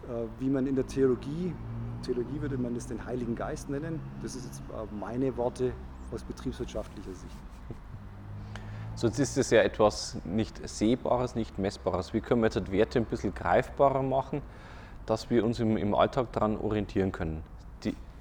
äh, 0.08 0.24
wie 0.38 0.48
man 0.48 0.66
in 0.66 0.74
der 0.74 0.86
Theologie, 0.86 1.54
Theologie 2.02 2.40
würde 2.40 2.56
man 2.56 2.74
das 2.74 2.86
den 2.86 3.04
Heiligen 3.04 3.36
Geist 3.36 3.68
nennen, 3.68 4.00
das 4.22 4.34
ist 4.34 4.46
jetzt 4.46 4.60
äh, 4.70 4.94
meine 4.98 5.36
Worte 5.36 5.72
aus 6.10 6.24
betriebswirtschaftlicher 6.24 7.12
Sicht. 7.12 7.36
Sonst 8.94 9.18
ist 9.18 9.36
es 9.36 9.50
ja 9.50 9.60
etwas 9.60 10.16
nicht 10.24 10.66
Sehbares, 10.66 11.34
nicht 11.34 11.58
Messbares. 11.58 12.12
Wie 12.14 12.20
können 12.20 12.42
wir 12.42 12.50
jetzt 12.50 12.72
Werte 12.72 12.98
ein 12.98 13.04
bisschen 13.04 13.34
greifbarer 13.34 14.02
machen, 14.02 14.42
dass 15.06 15.30
wir 15.30 15.44
uns 15.44 15.60
im, 15.60 15.76
im 15.76 15.94
Alltag 15.94 16.32
daran 16.32 16.56
orientieren 16.56 17.12
können? 17.12 17.42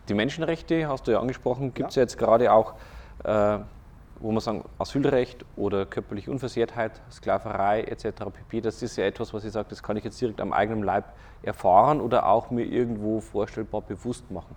Die 0.10 0.16
Menschenrechte, 0.16 0.88
hast 0.88 1.08
du 1.08 1.12
ja 1.12 1.20
angesprochen, 1.20 1.74
gibt 1.76 1.90
es 1.90 1.96
ja. 1.96 2.02
ja. 2.02 2.04
jetzt 2.06 2.18
gerade 2.18 2.52
auch, 2.52 2.74
äh, 3.24 3.60
wo 4.20 4.32
man 4.32 4.42
sagen, 4.42 4.66
Asylrecht 4.80 5.46
oder 5.56 5.86
körperliche 5.86 6.32
Unversehrtheit, 6.32 7.00
Sklaverei 7.12 7.82
etc. 7.84 8.26
pp. 8.34 8.62
Das 8.62 8.82
ist 8.82 8.98
ja 8.98 9.06
etwas, 9.06 9.36
was 9.36 9.46
ich 9.46 9.52
sage, 9.52 9.68
das 9.70 9.84
kann 9.84 9.98
ich 9.98 10.04
jetzt 10.04 10.20
direkt 10.20 10.42
am 10.42 10.52
eigenen 10.52 10.82
Leib 10.82 11.06
erfahren 11.44 12.02
oder 12.02 12.28
auch 12.28 12.50
mir 12.50 12.66
irgendwo 12.66 13.22
vorstellbar 13.22 13.82
bewusst 13.82 14.32
machen. 14.32 14.56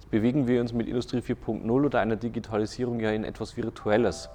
Jetzt 0.00 0.10
bewegen 0.10 0.48
wir 0.48 0.62
uns 0.62 0.72
mit 0.72 0.88
Industrie 0.88 1.18
4.0 1.18 1.70
oder 1.70 2.00
einer 2.00 2.16
Digitalisierung 2.16 2.98
ja 2.98 3.10
in 3.10 3.24
etwas 3.24 3.58
Virtuelles. 3.58 4.30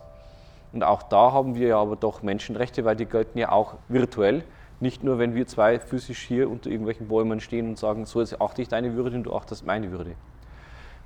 Und 0.72 0.84
auch 0.84 1.02
da 1.02 1.32
haben 1.32 1.56
wir 1.56 1.70
ja 1.70 1.82
aber 1.82 1.96
doch 1.96 2.22
Menschenrechte, 2.22 2.86
weil 2.86 2.96
die 2.96 3.08
gelten 3.08 3.40
ja 3.40 3.52
auch 3.52 3.76
virtuell. 3.88 4.44
Nicht 4.80 5.04
nur, 5.04 5.18
wenn 5.18 5.34
wir 5.34 5.48
zwei 5.48 5.80
physisch 5.80 6.20
hier 6.20 6.50
unter 6.50 6.70
irgendwelchen 6.70 7.08
Bäumen 7.08 7.40
stehen 7.40 7.68
und 7.68 7.80
sagen, 7.80 8.06
so 8.06 8.20
jetzt 8.20 8.40
achte 8.40 8.62
ich 8.62 8.68
deine 8.68 8.96
Würde 8.96 9.16
und 9.18 9.24
du 9.24 9.34
achtest 9.34 9.66
meine 9.66 9.92
Würde. 9.92 10.16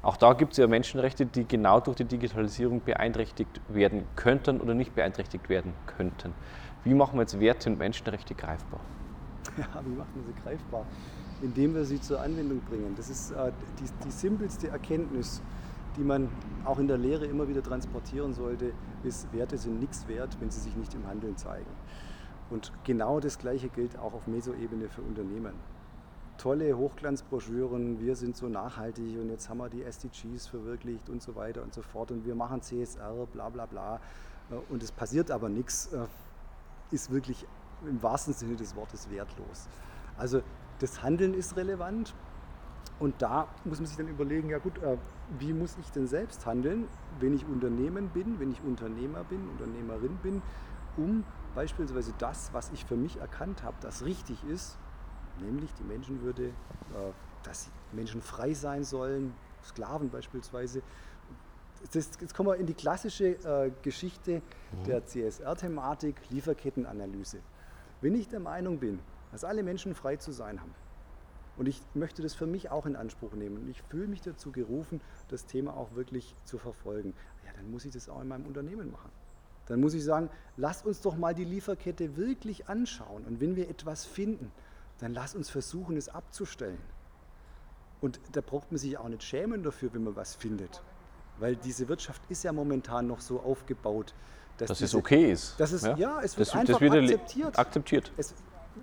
Auch 0.03 0.17
da 0.17 0.33
gibt 0.33 0.53
es 0.53 0.57
ja 0.57 0.67
Menschenrechte, 0.67 1.25
die 1.25 1.47
genau 1.47 1.79
durch 1.79 1.95
die 1.95 2.05
Digitalisierung 2.05 2.81
beeinträchtigt 2.81 3.61
werden 3.69 4.03
könnten 4.15 4.59
oder 4.59 4.73
nicht 4.73 4.95
beeinträchtigt 4.95 5.47
werden 5.47 5.73
könnten. 5.85 6.33
Wie 6.83 6.95
machen 6.95 7.15
wir 7.15 7.21
jetzt 7.21 7.39
Werte 7.39 7.69
und 7.69 7.77
Menschenrechte 7.77 8.33
greifbar? 8.33 8.79
Ja, 9.57 9.67
wie 9.85 9.95
machen 9.95 10.11
wir 10.15 10.23
sie 10.23 10.41
greifbar? 10.41 10.85
Indem 11.41 11.75
wir 11.75 11.85
sie 11.85 12.01
zur 12.01 12.19
Anwendung 12.21 12.61
bringen. 12.61 12.93
Das 12.97 13.09
ist 13.09 13.31
äh, 13.31 13.51
die, 13.79 14.05
die 14.05 14.11
simpelste 14.11 14.69
Erkenntnis, 14.69 15.41
die 15.97 16.01
man 16.01 16.29
auch 16.65 16.79
in 16.79 16.87
der 16.87 16.97
Lehre 16.97 17.25
immer 17.25 17.47
wieder 17.47 17.61
transportieren 17.61 18.33
sollte, 18.33 18.73
ist, 19.03 19.31
Werte 19.33 19.57
sind 19.57 19.79
nichts 19.79 20.07
wert, 20.07 20.35
wenn 20.39 20.49
sie 20.49 20.59
sich 20.59 20.75
nicht 20.75 20.93
im 20.93 21.05
Handeln 21.07 21.37
zeigen. 21.37 21.69
Und 22.51 22.72
genau 22.84 23.22
das 23.22 23.39
Gleiche 23.39 23.70
gilt 23.70 23.98
auch 23.98 24.13
auf 24.13 24.27
Meso-Ebene 24.27 24.89
für 24.89 25.01
Unternehmen. 25.01 25.53
Tolle 26.38 26.75
Hochglanzbroschüren, 26.77 28.01
wir 28.01 28.15
sind 28.17 28.36
so 28.36 28.50
nachhaltig 28.50 29.17
und 29.20 29.29
jetzt 29.29 29.48
haben 29.48 29.60
wir 29.60 29.70
die 29.70 29.84
SDGs 29.84 30.48
verwirklicht 30.48 31.10
und 31.10 31.22
so 31.22 31.36
weiter 31.36 31.63
und 31.63 31.74
so 31.74 31.81
fort 31.81 32.12
und 32.12 32.25
wir 32.25 32.36
machen 32.36 32.62
CSR, 32.62 33.25
bla 33.31 33.50
bla 33.50 33.65
bla. 33.67 34.01
Äh, 34.50 34.55
und 34.70 34.84
es 34.84 34.91
passiert 34.91 35.31
aber 35.31 35.48
nichts, 35.48 35.93
äh, 35.93 36.05
ist 36.91 37.10
wirklich 37.10 37.48
im 37.88 38.03
wahrsten 38.03 38.34
Sinne 38.34 38.55
des 38.55 38.75
Wortes 38.75 39.10
wertlos. 39.10 39.70
Also 40.17 40.41
das 40.79 41.01
Handeln 41.01 41.34
ist 41.34 41.55
relevant 41.55 42.13
und 43.00 43.22
da 43.22 43.48
muss 43.63 43.79
man 43.79 43.86
sich 43.86 43.96
dann 43.96 44.10
überlegen, 44.10 44.50
ja 44.50 44.58
gut, 44.58 44.77
äh, 44.79 44.98
wie 45.39 45.53
muss 45.53 45.77
ich 45.79 45.89
denn 45.91 46.08
selbst 46.08 46.46
handeln, 46.46 46.88
wenn 47.20 47.34
ich 47.34 47.46
Unternehmen 47.46 48.10
bin, 48.10 48.39
wenn 48.39 48.51
ich 48.51 48.62
Unternehmer 48.62 49.24
bin, 49.24 49.48
Unternehmerin 49.48 50.17
bin, 50.22 50.41
um 50.98 51.24
beispielsweise 51.55 52.13
das, 52.17 52.53
was 52.53 52.72
ich 52.72 52.86
für 52.86 52.96
mich 52.96 53.17
erkannt 53.17 53.63
habe, 53.63 53.77
das 53.81 54.03
richtig 54.03 54.43
ist, 54.46 54.77
nämlich 55.39 55.74
die 55.74 55.84
Menschenwürde, 55.84 56.48
äh, 56.48 56.53
dass 57.43 57.72
Menschen 57.91 58.22
frei 58.22 58.53
sein 58.53 58.84
sollen, 58.84 59.34
Sklaven 59.63 60.10
beispielsweise. 60.10 60.81
jetzt 61.93 62.34
kommen 62.36 62.50
wir 62.50 62.55
in 62.55 62.65
die 62.65 62.74
klassische 62.74 63.29
äh, 63.46 63.72
Geschichte 63.81 64.41
mhm. 64.72 64.84
der 64.86 65.05
CSR-Thematik, 65.05 66.15
Lieferkettenanalyse. 66.29 67.39
Wenn 68.01 68.15
ich 68.15 68.27
der 68.27 68.39
Meinung 68.39 68.79
bin, 68.79 69.00
dass 69.31 69.43
alle 69.43 69.63
Menschen 69.63 69.96
frei 69.96 70.17
zu 70.17 70.31
sein 70.31 70.60
haben 70.60 70.74
Und 71.58 71.67
ich 71.67 71.81
möchte 71.93 72.22
das 72.22 72.34
für 72.34 72.48
mich 72.48 72.70
auch 72.70 72.86
in 72.86 72.96
Anspruch 72.96 73.34
nehmen. 73.34 73.58
Und 73.58 73.70
ich 73.70 73.81
fühle 73.84 74.08
mich 74.08 74.22
dazu 74.22 74.51
gerufen, 74.51 75.01
das 75.27 75.46
Thema 75.46 75.75
auch 75.75 75.93
wirklich 75.96 76.36
zu 76.43 76.58
verfolgen. 76.58 77.13
Ja, 77.46 77.51
dann 77.53 77.70
muss 77.70 77.86
ich 77.86 77.93
das 77.93 78.10
auch 78.10 78.22
in 78.22 78.27
meinem 78.27 78.46
Unternehmen 78.46 78.91
machen. 78.91 79.12
Dann 79.71 79.79
muss 79.79 79.93
ich 79.93 80.03
sagen, 80.03 80.29
lasst 80.57 80.85
uns 80.85 80.99
doch 80.99 81.15
mal 81.15 81.33
die 81.33 81.45
Lieferkette 81.45 82.17
wirklich 82.17 82.67
anschauen. 82.67 83.23
Und 83.23 83.39
wenn 83.39 83.55
wir 83.55 83.69
etwas 83.69 84.03
finden, 84.03 84.51
dann 84.99 85.13
lasst 85.13 85.33
uns 85.33 85.49
versuchen, 85.49 85.95
es 85.95 86.09
abzustellen. 86.09 86.77
Und 88.01 88.19
da 88.33 88.41
braucht 88.41 88.69
man 88.73 88.79
sich 88.79 88.97
auch 88.97 89.07
nicht 89.07 89.23
schämen 89.23 89.63
dafür, 89.63 89.93
wenn 89.93 90.03
man 90.03 90.17
was 90.17 90.35
findet. 90.35 90.83
Weil 91.39 91.55
diese 91.55 91.87
Wirtschaft 91.87 92.21
ist 92.27 92.43
ja 92.43 92.51
momentan 92.51 93.07
noch 93.07 93.21
so 93.21 93.39
aufgebaut, 93.39 94.13
dass, 94.57 94.67
dass 94.67 94.77
diese, 94.79 94.97
es 94.97 95.01
okay 95.01 95.31
ist. 95.31 95.57
Dass 95.57 95.71
es, 95.71 95.83
ja? 95.83 95.95
ja 95.95 96.21
es 96.21 96.37
wird 96.37 96.49
das, 96.49 96.55
einfach 96.55 96.77
das 96.77 96.91
akzeptiert. 96.91 97.57
akzeptiert. 97.57 98.11
Es, 98.17 98.35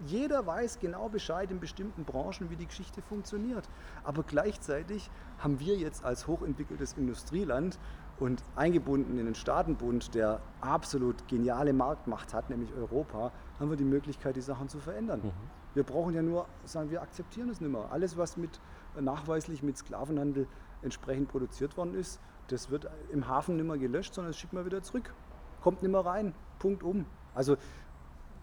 jeder 0.07 0.47
weiß 0.47 0.79
genau 0.81 1.11
Bescheid 1.11 1.51
in 1.51 1.61
bestimmten 1.61 2.05
Branchen, 2.05 2.49
wie 2.49 2.57
die 2.57 2.67
Geschichte 2.67 3.03
funktioniert. 3.03 3.69
Aber 4.05 4.23
gleichzeitig 4.23 5.11
haben 5.39 5.61
wir 5.61 5.77
jetzt 5.77 6.03
als 6.03 6.27
hochentwickeltes 6.27 6.95
Industrieland 6.95 7.79
und 8.21 8.43
eingebunden 8.57 9.19
in 9.19 9.27
den 9.27 9.35
Staatenbund, 9.35 10.15
der 10.15 10.41
absolut 10.61 11.29
geniale 11.29 11.73
Marktmacht 11.73 12.35
hat, 12.35 12.51
nämlich 12.51 12.73
Europa, 12.75 13.33
haben 13.61 13.71
wir 13.71 13.77
die 13.77 13.85
Möglichkeit, 13.85 14.37
die 14.37 14.41
Sachen 14.41 14.69
zu 14.69 14.79
verändern. 14.79 15.21
Mhm. 15.23 15.33
Wir 15.75 15.85
brauchen 15.85 16.15
ja 16.15 16.23
nur 16.23 16.47
sagen, 16.65 16.91
wir 16.91 17.03
akzeptieren 17.03 17.49
es 17.51 17.61
nicht 17.61 17.71
mehr. 17.71 17.93
Alles, 17.93 18.17
was 18.17 18.37
mit, 18.37 18.61
nachweislich 19.01 19.63
mit 19.63 19.77
Sklavenhandel 19.77 20.49
entsprechend 20.83 21.29
produziert 21.29 21.77
worden 21.77 21.95
ist, 21.95 22.21
das 22.49 22.71
wird 22.71 22.89
im 23.13 23.29
Hafen 23.29 23.57
nicht 23.57 23.67
mehr 23.67 23.79
gelöscht, 23.79 24.15
sondern 24.15 24.33
das 24.33 24.39
schickt 24.39 24.53
man 24.53 24.65
wieder 24.65 24.83
zurück. 24.83 25.15
Kommt 25.61 25.83
nicht 25.83 25.91
mehr 25.91 26.05
rein. 26.05 26.35
Punkt 26.59 26.83
um. 26.83 27.05
Also 27.35 27.57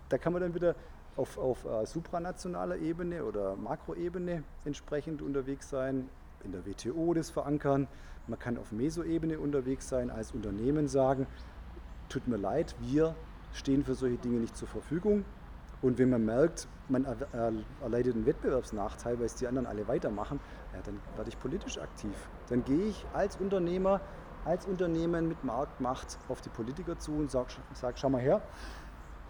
da 0.10 0.18
kann 0.18 0.32
man 0.34 0.42
dann 0.42 0.54
wieder 0.54 0.76
auf, 1.16 1.38
auf 1.38 1.66
uh, 1.66 1.86
supranationaler 1.86 2.78
Ebene 2.78 3.24
oder 3.24 3.56
Makroebene 3.56 4.44
entsprechend 4.64 5.22
unterwegs 5.22 5.70
sein, 5.70 6.10
in 6.46 6.52
der 6.52 6.66
WTO 6.66 7.14
das 7.14 7.30
verankern. 7.30 7.88
Man 8.28 8.40
kann 8.40 8.58
auf 8.58 8.72
Mesoebene 8.72 9.40
unterwegs 9.40 9.90
sein, 9.90 10.10
als 10.10 10.32
Unternehmen 10.32 10.88
sagen, 10.88 11.28
tut 12.10 12.28
mir 12.28 12.38
leid, 12.38 12.76
wir 12.80 13.16
stehen 13.54 13.84
für 13.84 13.96
solche 13.96 14.18
Dinge 14.18 14.40
nicht 14.40 14.56
zur 14.56 14.68
Verfügung. 14.68 15.26
Und 15.82 16.00
wenn 16.00 16.10
man 16.10 16.26
merkt, 16.26 16.68
man 16.88 17.06
erleidet 17.82 18.16
einen 18.16 18.26
Wettbewerbsnachteil, 18.26 19.20
weil 19.20 19.26
es 19.26 19.36
die 19.36 19.48
anderen 19.48 19.68
alle 19.68 19.88
weitermachen, 19.88 20.40
ja, 20.74 20.80
dann 20.84 21.00
werde 21.16 21.30
ich 21.30 21.40
politisch 21.40 21.78
aktiv. 21.78 22.14
Dann 22.50 22.64
gehe 22.64 22.88
ich 22.88 23.06
als 23.14 23.38
Unternehmer, 23.38 24.02
als 24.46 24.66
Unternehmen 24.66 25.28
mit 25.28 25.44
Marktmacht 25.44 26.18
auf 26.30 26.42
die 26.42 26.50
Politiker 26.50 26.98
zu 26.98 27.14
und 27.14 27.32
sage, 27.32 27.50
sag, 27.74 27.98
schau 27.98 28.10
mal 28.10 28.22
her, 28.22 28.42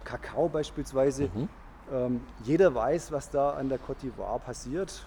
Kakao 0.04 0.48
beispielsweise, 0.48 1.30
mhm. 1.34 1.48
ähm, 1.92 2.20
jeder 2.44 2.74
weiß, 2.74 3.12
was 3.12 3.30
da 3.30 3.50
an 3.50 3.68
der 3.68 3.78
Côte 3.78 4.06
d'Ivoire 4.06 4.38
passiert. 4.38 5.06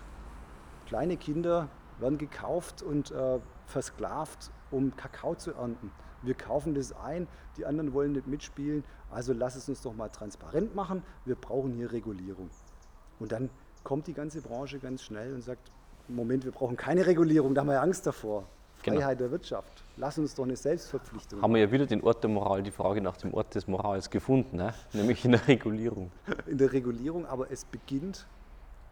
Kleine 0.88 1.18
Kinder 1.18 1.70
werden 2.02 2.18
gekauft 2.18 2.82
und 2.82 3.12
äh, 3.12 3.40
versklavt, 3.66 4.52
um 4.72 4.96
Kakao 4.96 5.36
zu 5.36 5.54
ernten. 5.54 5.92
Wir 6.22 6.34
kaufen 6.34 6.76
das 6.76 6.92
ein, 6.92 7.28
die 7.58 7.66
anderen 7.66 7.94
wollen 7.94 8.12
nicht 8.12 8.28
mitspielen, 8.28 8.84
also 9.10 9.34
lass 9.34 9.56
es 9.56 9.70
uns 9.70 9.82
doch 9.82 9.94
mal 9.94 10.10
transparent 10.10 10.76
machen, 10.76 11.04
wir 11.26 11.36
brauchen 11.36 11.74
hier 11.74 11.92
Regulierung. 11.92 12.50
Und 13.20 13.32
dann 13.32 13.50
kommt 13.84 14.08
die 14.08 14.14
ganze 14.14 14.42
Branche 14.42 14.80
ganz 14.80 15.04
schnell 15.04 15.34
und 15.34 15.42
sagt, 15.42 15.72
Moment, 16.08 16.44
wir 16.44 16.52
brauchen 16.52 16.76
keine 16.76 17.06
Regulierung, 17.06 17.54
da 17.54 17.62
haben 17.62 17.68
wir 17.68 17.76
ja 17.76 17.82
Angst 17.82 18.06
davor. 18.06 18.46
Genau. 18.84 18.98
Freiheit 18.98 19.18
genau. 19.18 19.28
der 19.28 19.32
Wirtschaft. 19.32 19.84
Lass 19.98 20.18
uns 20.18 20.36
doch 20.36 20.46
eine 20.46 20.56
Selbstverpflichtung. 20.56 21.42
Haben 21.42 21.54
wir 21.54 21.62
ja 21.62 21.72
wieder 21.72 21.86
den 21.86 22.02
Ort 22.02 22.24
der 22.24 22.30
Moral, 22.30 22.64
die 22.64 22.72
Frage 22.72 23.02
nach 23.02 23.18
dem 23.18 23.34
Ort 23.34 23.54
des 23.56 23.68
Morals 23.68 24.10
gefunden, 24.10 24.56
ne? 24.56 24.74
nämlich 24.94 25.26
in 25.26 25.32
der 25.32 25.46
Regulierung. 25.48 26.12
In 26.48 26.58
der 26.58 26.72
Regulierung, 26.72 27.26
aber 27.26 27.52
es 27.52 27.66
beginnt 27.66 28.26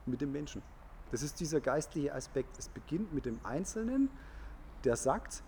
mit 0.06 0.20
dem 0.20 0.32
Menschen. 0.32 0.62
Das 1.12 1.24
ist 1.24 1.40
dieser 1.40 1.62
geistliche 1.62 2.14
Aspekt. 2.14 2.58
Es 2.58 2.70
beginnt 2.70 3.14
mit 3.14 3.26
dem 3.26 3.40
Einzelnen, 3.44 4.10
der 4.84 4.96
sagt, 4.96 5.44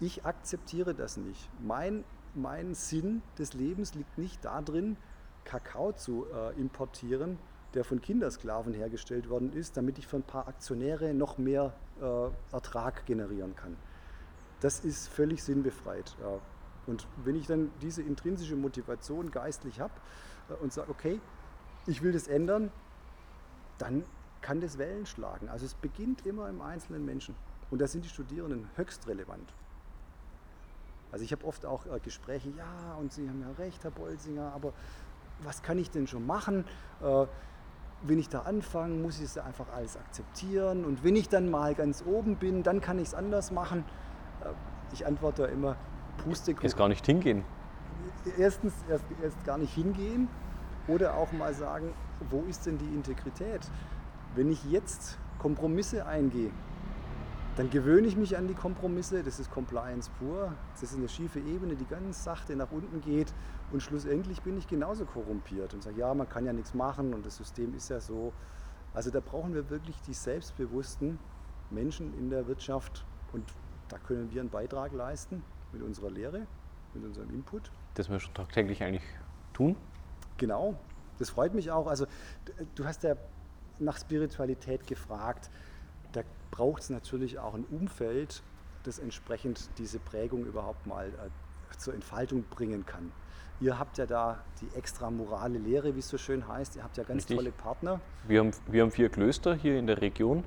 ich 0.00 0.24
akzeptiere 0.24 0.94
das 0.94 1.16
nicht. 1.16 1.48
Mein, 1.60 2.04
mein 2.34 2.74
Sinn 2.74 3.22
des 3.38 3.54
Lebens 3.54 3.94
liegt 3.94 4.18
nicht 4.18 4.44
darin, 4.44 4.96
Kakao 5.44 5.92
zu 5.92 6.26
äh, 6.26 6.58
importieren, 6.58 7.38
der 7.74 7.84
von 7.84 8.00
Kindersklaven 8.00 8.74
hergestellt 8.74 9.28
worden 9.28 9.52
ist, 9.52 9.76
damit 9.76 9.98
ich 9.98 10.06
für 10.06 10.16
ein 10.16 10.22
paar 10.22 10.48
Aktionäre 10.48 11.14
noch 11.14 11.38
mehr 11.38 11.74
äh, 12.00 12.54
Ertrag 12.54 13.06
generieren 13.06 13.54
kann. 13.54 13.76
Das 14.60 14.80
ist 14.80 15.08
völlig 15.08 15.42
sinnbefreit. 15.42 16.16
Ja. 16.20 16.40
Und 16.86 17.06
wenn 17.24 17.36
ich 17.36 17.46
dann 17.46 17.70
diese 17.82 18.02
intrinsische 18.02 18.56
Motivation 18.56 19.30
geistlich 19.30 19.80
habe 19.80 19.92
äh, 20.48 20.54
und 20.54 20.72
sage, 20.72 20.90
okay, 20.90 21.20
ich 21.86 22.02
will 22.02 22.12
das 22.12 22.28
ändern, 22.28 22.70
dann 23.78 24.04
kann 24.46 24.60
das 24.60 24.78
Wellen 24.78 25.06
schlagen. 25.06 25.48
Also 25.48 25.66
es 25.66 25.74
beginnt 25.74 26.24
immer 26.24 26.48
im 26.48 26.62
einzelnen 26.62 27.04
Menschen. 27.04 27.34
Und 27.72 27.80
da 27.80 27.88
sind 27.88 28.04
die 28.04 28.08
Studierenden 28.08 28.68
höchst 28.76 29.08
relevant. 29.08 29.52
Also 31.10 31.24
ich 31.24 31.32
habe 31.32 31.44
oft 31.44 31.66
auch 31.66 31.84
äh, 31.86 31.98
Gespräche, 31.98 32.50
ja, 32.50 32.94
und 33.00 33.12
Sie 33.12 33.28
haben 33.28 33.40
ja 33.40 33.50
recht, 33.58 33.82
Herr 33.82 33.90
Bolsinger, 33.90 34.52
aber 34.54 34.72
was 35.42 35.62
kann 35.62 35.78
ich 35.78 35.90
denn 35.90 36.06
schon 36.06 36.24
machen? 36.24 36.64
Äh, 37.02 37.26
wenn 38.02 38.20
ich 38.20 38.28
da 38.28 38.42
anfange, 38.42 38.94
muss 38.94 39.18
ich 39.18 39.24
es 39.24 39.38
einfach 39.38 39.66
alles 39.74 39.96
akzeptieren. 39.96 40.84
Und 40.84 41.02
wenn 41.02 41.16
ich 41.16 41.28
dann 41.28 41.50
mal 41.50 41.74
ganz 41.74 42.04
oben 42.06 42.36
bin, 42.36 42.62
dann 42.62 42.80
kann 42.80 43.00
ich 43.00 43.08
es 43.08 43.14
anders 43.14 43.50
machen. 43.50 43.84
Äh, 44.44 44.50
ich 44.92 45.04
antworte 45.06 45.44
immer, 45.46 45.76
Pustekuchen. 46.18 46.64
Erst 46.64 46.76
gar 46.76 46.88
nicht 46.88 47.04
hingehen. 47.04 47.44
Erstens 48.38 48.74
erst, 48.88 49.04
erst 49.20 49.44
gar 49.44 49.58
nicht 49.58 49.74
hingehen 49.74 50.28
oder 50.86 51.16
auch 51.16 51.32
mal 51.32 51.52
sagen, 51.52 51.92
wo 52.30 52.44
ist 52.48 52.66
denn 52.66 52.78
die 52.78 52.94
Integrität? 52.94 53.68
Wenn 54.36 54.50
ich 54.50 54.62
jetzt 54.70 55.16
Kompromisse 55.38 56.04
eingehe, 56.04 56.50
dann 57.56 57.70
gewöhne 57.70 58.06
ich 58.06 58.18
mich 58.18 58.36
an 58.36 58.46
die 58.46 58.52
Kompromisse, 58.52 59.22
das 59.22 59.40
ist 59.40 59.50
Compliance 59.50 60.10
pur, 60.18 60.52
das 60.74 60.82
ist 60.82 60.94
eine 60.94 61.08
schiefe 61.08 61.40
Ebene, 61.40 61.74
die 61.74 61.86
ganz 61.86 62.22
sachte 62.22 62.54
nach 62.54 62.70
unten 62.70 63.00
geht 63.00 63.32
und 63.72 63.82
schlussendlich 63.82 64.42
bin 64.42 64.58
ich 64.58 64.68
genauso 64.68 65.06
korrumpiert 65.06 65.72
und 65.72 65.82
sage, 65.82 65.98
ja, 65.98 66.12
man 66.12 66.28
kann 66.28 66.44
ja 66.44 66.52
nichts 66.52 66.74
machen 66.74 67.14
und 67.14 67.24
das 67.24 67.38
System 67.38 67.74
ist 67.74 67.88
ja 67.88 67.98
so. 67.98 68.34
Also 68.92 69.10
da 69.10 69.20
brauchen 69.20 69.54
wir 69.54 69.70
wirklich 69.70 70.02
die 70.02 70.12
selbstbewussten 70.12 71.18
Menschen 71.70 72.12
in 72.18 72.28
der 72.28 72.46
Wirtschaft 72.46 73.06
und 73.32 73.42
da 73.88 73.96
können 73.96 74.30
wir 74.30 74.42
einen 74.42 74.50
Beitrag 74.50 74.92
leisten 74.92 75.42
mit 75.72 75.80
unserer 75.80 76.10
Lehre, 76.10 76.46
mit 76.92 77.04
unserem 77.04 77.30
Input. 77.30 77.72
Das 77.94 78.10
wir 78.10 78.20
schon 78.20 78.34
tagtäglich 78.34 78.82
eigentlich 78.82 79.04
tun? 79.54 79.76
Genau, 80.36 80.74
das 81.18 81.30
freut 81.30 81.54
mich 81.54 81.70
auch. 81.70 81.86
Also 81.86 82.04
du 82.74 82.84
hast 82.84 83.02
ja 83.02 83.14
nach 83.78 83.98
Spiritualität 83.98 84.86
gefragt, 84.86 85.50
da 86.12 86.22
braucht 86.50 86.82
es 86.82 86.90
natürlich 86.90 87.38
auch 87.38 87.54
ein 87.54 87.64
Umfeld, 87.70 88.42
das 88.84 88.98
entsprechend 88.98 89.68
diese 89.78 89.98
Prägung 89.98 90.44
überhaupt 90.44 90.86
mal 90.86 91.08
äh, 91.08 91.76
zur 91.78 91.94
Entfaltung 91.94 92.44
bringen 92.44 92.86
kann. 92.86 93.12
Ihr 93.60 93.78
habt 93.78 93.96
ja 93.96 94.06
da 94.06 94.38
die 94.60 94.76
extra 94.76 95.10
morale 95.10 95.58
Lehre, 95.58 95.94
wie 95.94 96.00
es 96.00 96.08
so 96.08 96.18
schön 96.18 96.46
heißt. 96.46 96.76
Ihr 96.76 96.84
habt 96.84 96.96
ja 96.98 97.04
ganz 97.04 97.22
Richtig. 97.22 97.36
tolle 97.36 97.52
Partner. 97.52 98.00
Wir 98.28 98.40
haben, 98.40 98.50
wir 98.66 98.82
haben 98.82 98.90
vier 98.90 99.08
Klöster 99.08 99.54
hier 99.54 99.78
in 99.78 99.86
der 99.86 100.02
Region 100.02 100.44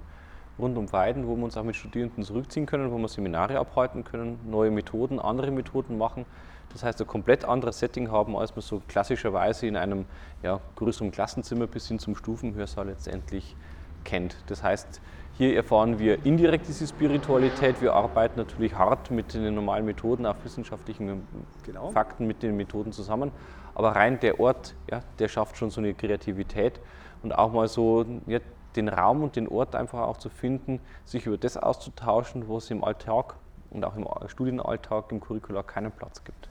rund 0.60 0.78
um 0.78 0.92
Weiden, 0.92 1.28
wo 1.28 1.36
wir 1.36 1.44
uns 1.44 1.58
auch 1.58 1.64
mit 1.64 1.76
Studierenden 1.76 2.24
zurückziehen 2.24 2.66
können, 2.66 2.92
wo 2.92 2.98
wir 2.98 3.08
Seminare 3.08 3.58
abhalten 3.58 4.04
können, 4.04 4.40
neue 4.46 4.70
Methoden, 4.70 5.20
andere 5.20 5.52
Methoden 5.52 5.98
machen. 5.98 6.26
Das 6.74 6.84
heißt, 6.84 7.02
ein 7.02 7.08
komplett 7.08 7.46
anderes 7.46 7.80
Setting 7.80 8.12
haben, 8.12 8.36
als 8.38 8.56
man 8.56 8.62
so 8.62 8.82
klassischerweise 8.88 9.68
in 9.68 9.76
einem 9.76 10.06
ja, 10.44 10.60
größeren 10.76 11.12
Klassenzimmer 11.12 11.68
bis 11.68 11.88
hin 11.88 12.00
zum 12.00 12.16
Stufenhörsaal 12.16 12.88
letztendlich 12.88 13.56
kennt. 14.04 14.38
Das 14.48 14.64
heißt, 14.64 15.02
hier 15.38 15.56
erfahren 15.56 16.00
wir 16.00 16.26
indirekt 16.26 16.68
diese 16.68 16.86
Spiritualität. 16.86 17.82
Wir 17.82 17.94
arbeiten 17.94 18.40
natürlich 18.40 18.76
hart 18.78 19.10
mit 19.10 19.34
den 19.34 19.56
normalen 19.56 19.86
Methoden, 19.86 20.26
auch 20.26 20.36
wissenschaftlichen 20.44 21.28
genau. 21.64 21.92
Fakten 21.92 22.28
mit 22.28 22.44
den 22.44 22.58
Methoden 22.58 22.92
zusammen. 22.92 23.32
Aber 23.74 23.96
rein 23.96 24.20
der 24.20 24.40
Ort, 24.40 24.76
ja, 24.92 25.02
der 25.18 25.30
schafft 25.30 25.58
schon 25.58 25.70
so 25.70 25.80
eine 25.80 25.94
Kreativität 25.94 26.82
und 27.24 27.34
auch 27.38 27.54
mal 27.54 27.68
so 27.68 28.06
ja, 28.28 28.40
den 28.76 28.90
Raum 28.90 29.24
und 29.24 29.36
den 29.36 29.48
Ort 29.48 29.76
einfach 29.76 30.02
auch 30.02 30.18
zu 30.18 30.30
finden, 30.30 30.80
sich 31.06 31.26
über 31.26 31.38
das 31.38 31.58
auszutauschen, 31.58 32.48
wo 32.48 32.58
es 32.58 32.70
im 32.70 32.84
Alltag 32.84 33.36
und 33.70 33.86
auch 33.86 33.96
im 33.96 34.06
Studienalltag, 34.28 35.12
im 35.12 35.22
Curricular 35.22 35.64
keinen 35.64 35.92
Platz 35.92 36.24
gibt. 36.24 36.50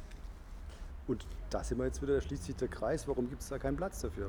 Und 1.09 1.27
da 1.51 1.65
sind 1.65 1.79
wir 1.79 1.87
jetzt 1.87 2.03
wieder, 2.03 2.15
da 2.15 2.21
schließt 2.21 2.45
sich 2.45 2.57
der 2.57 2.69
Kreis, 2.69 3.09
warum 3.09 3.29
gibt 3.29 3.43
es 3.43 3.49
da 3.49 3.59
keinen 3.59 3.77
Platz 3.77 4.03
dafür? 4.03 4.29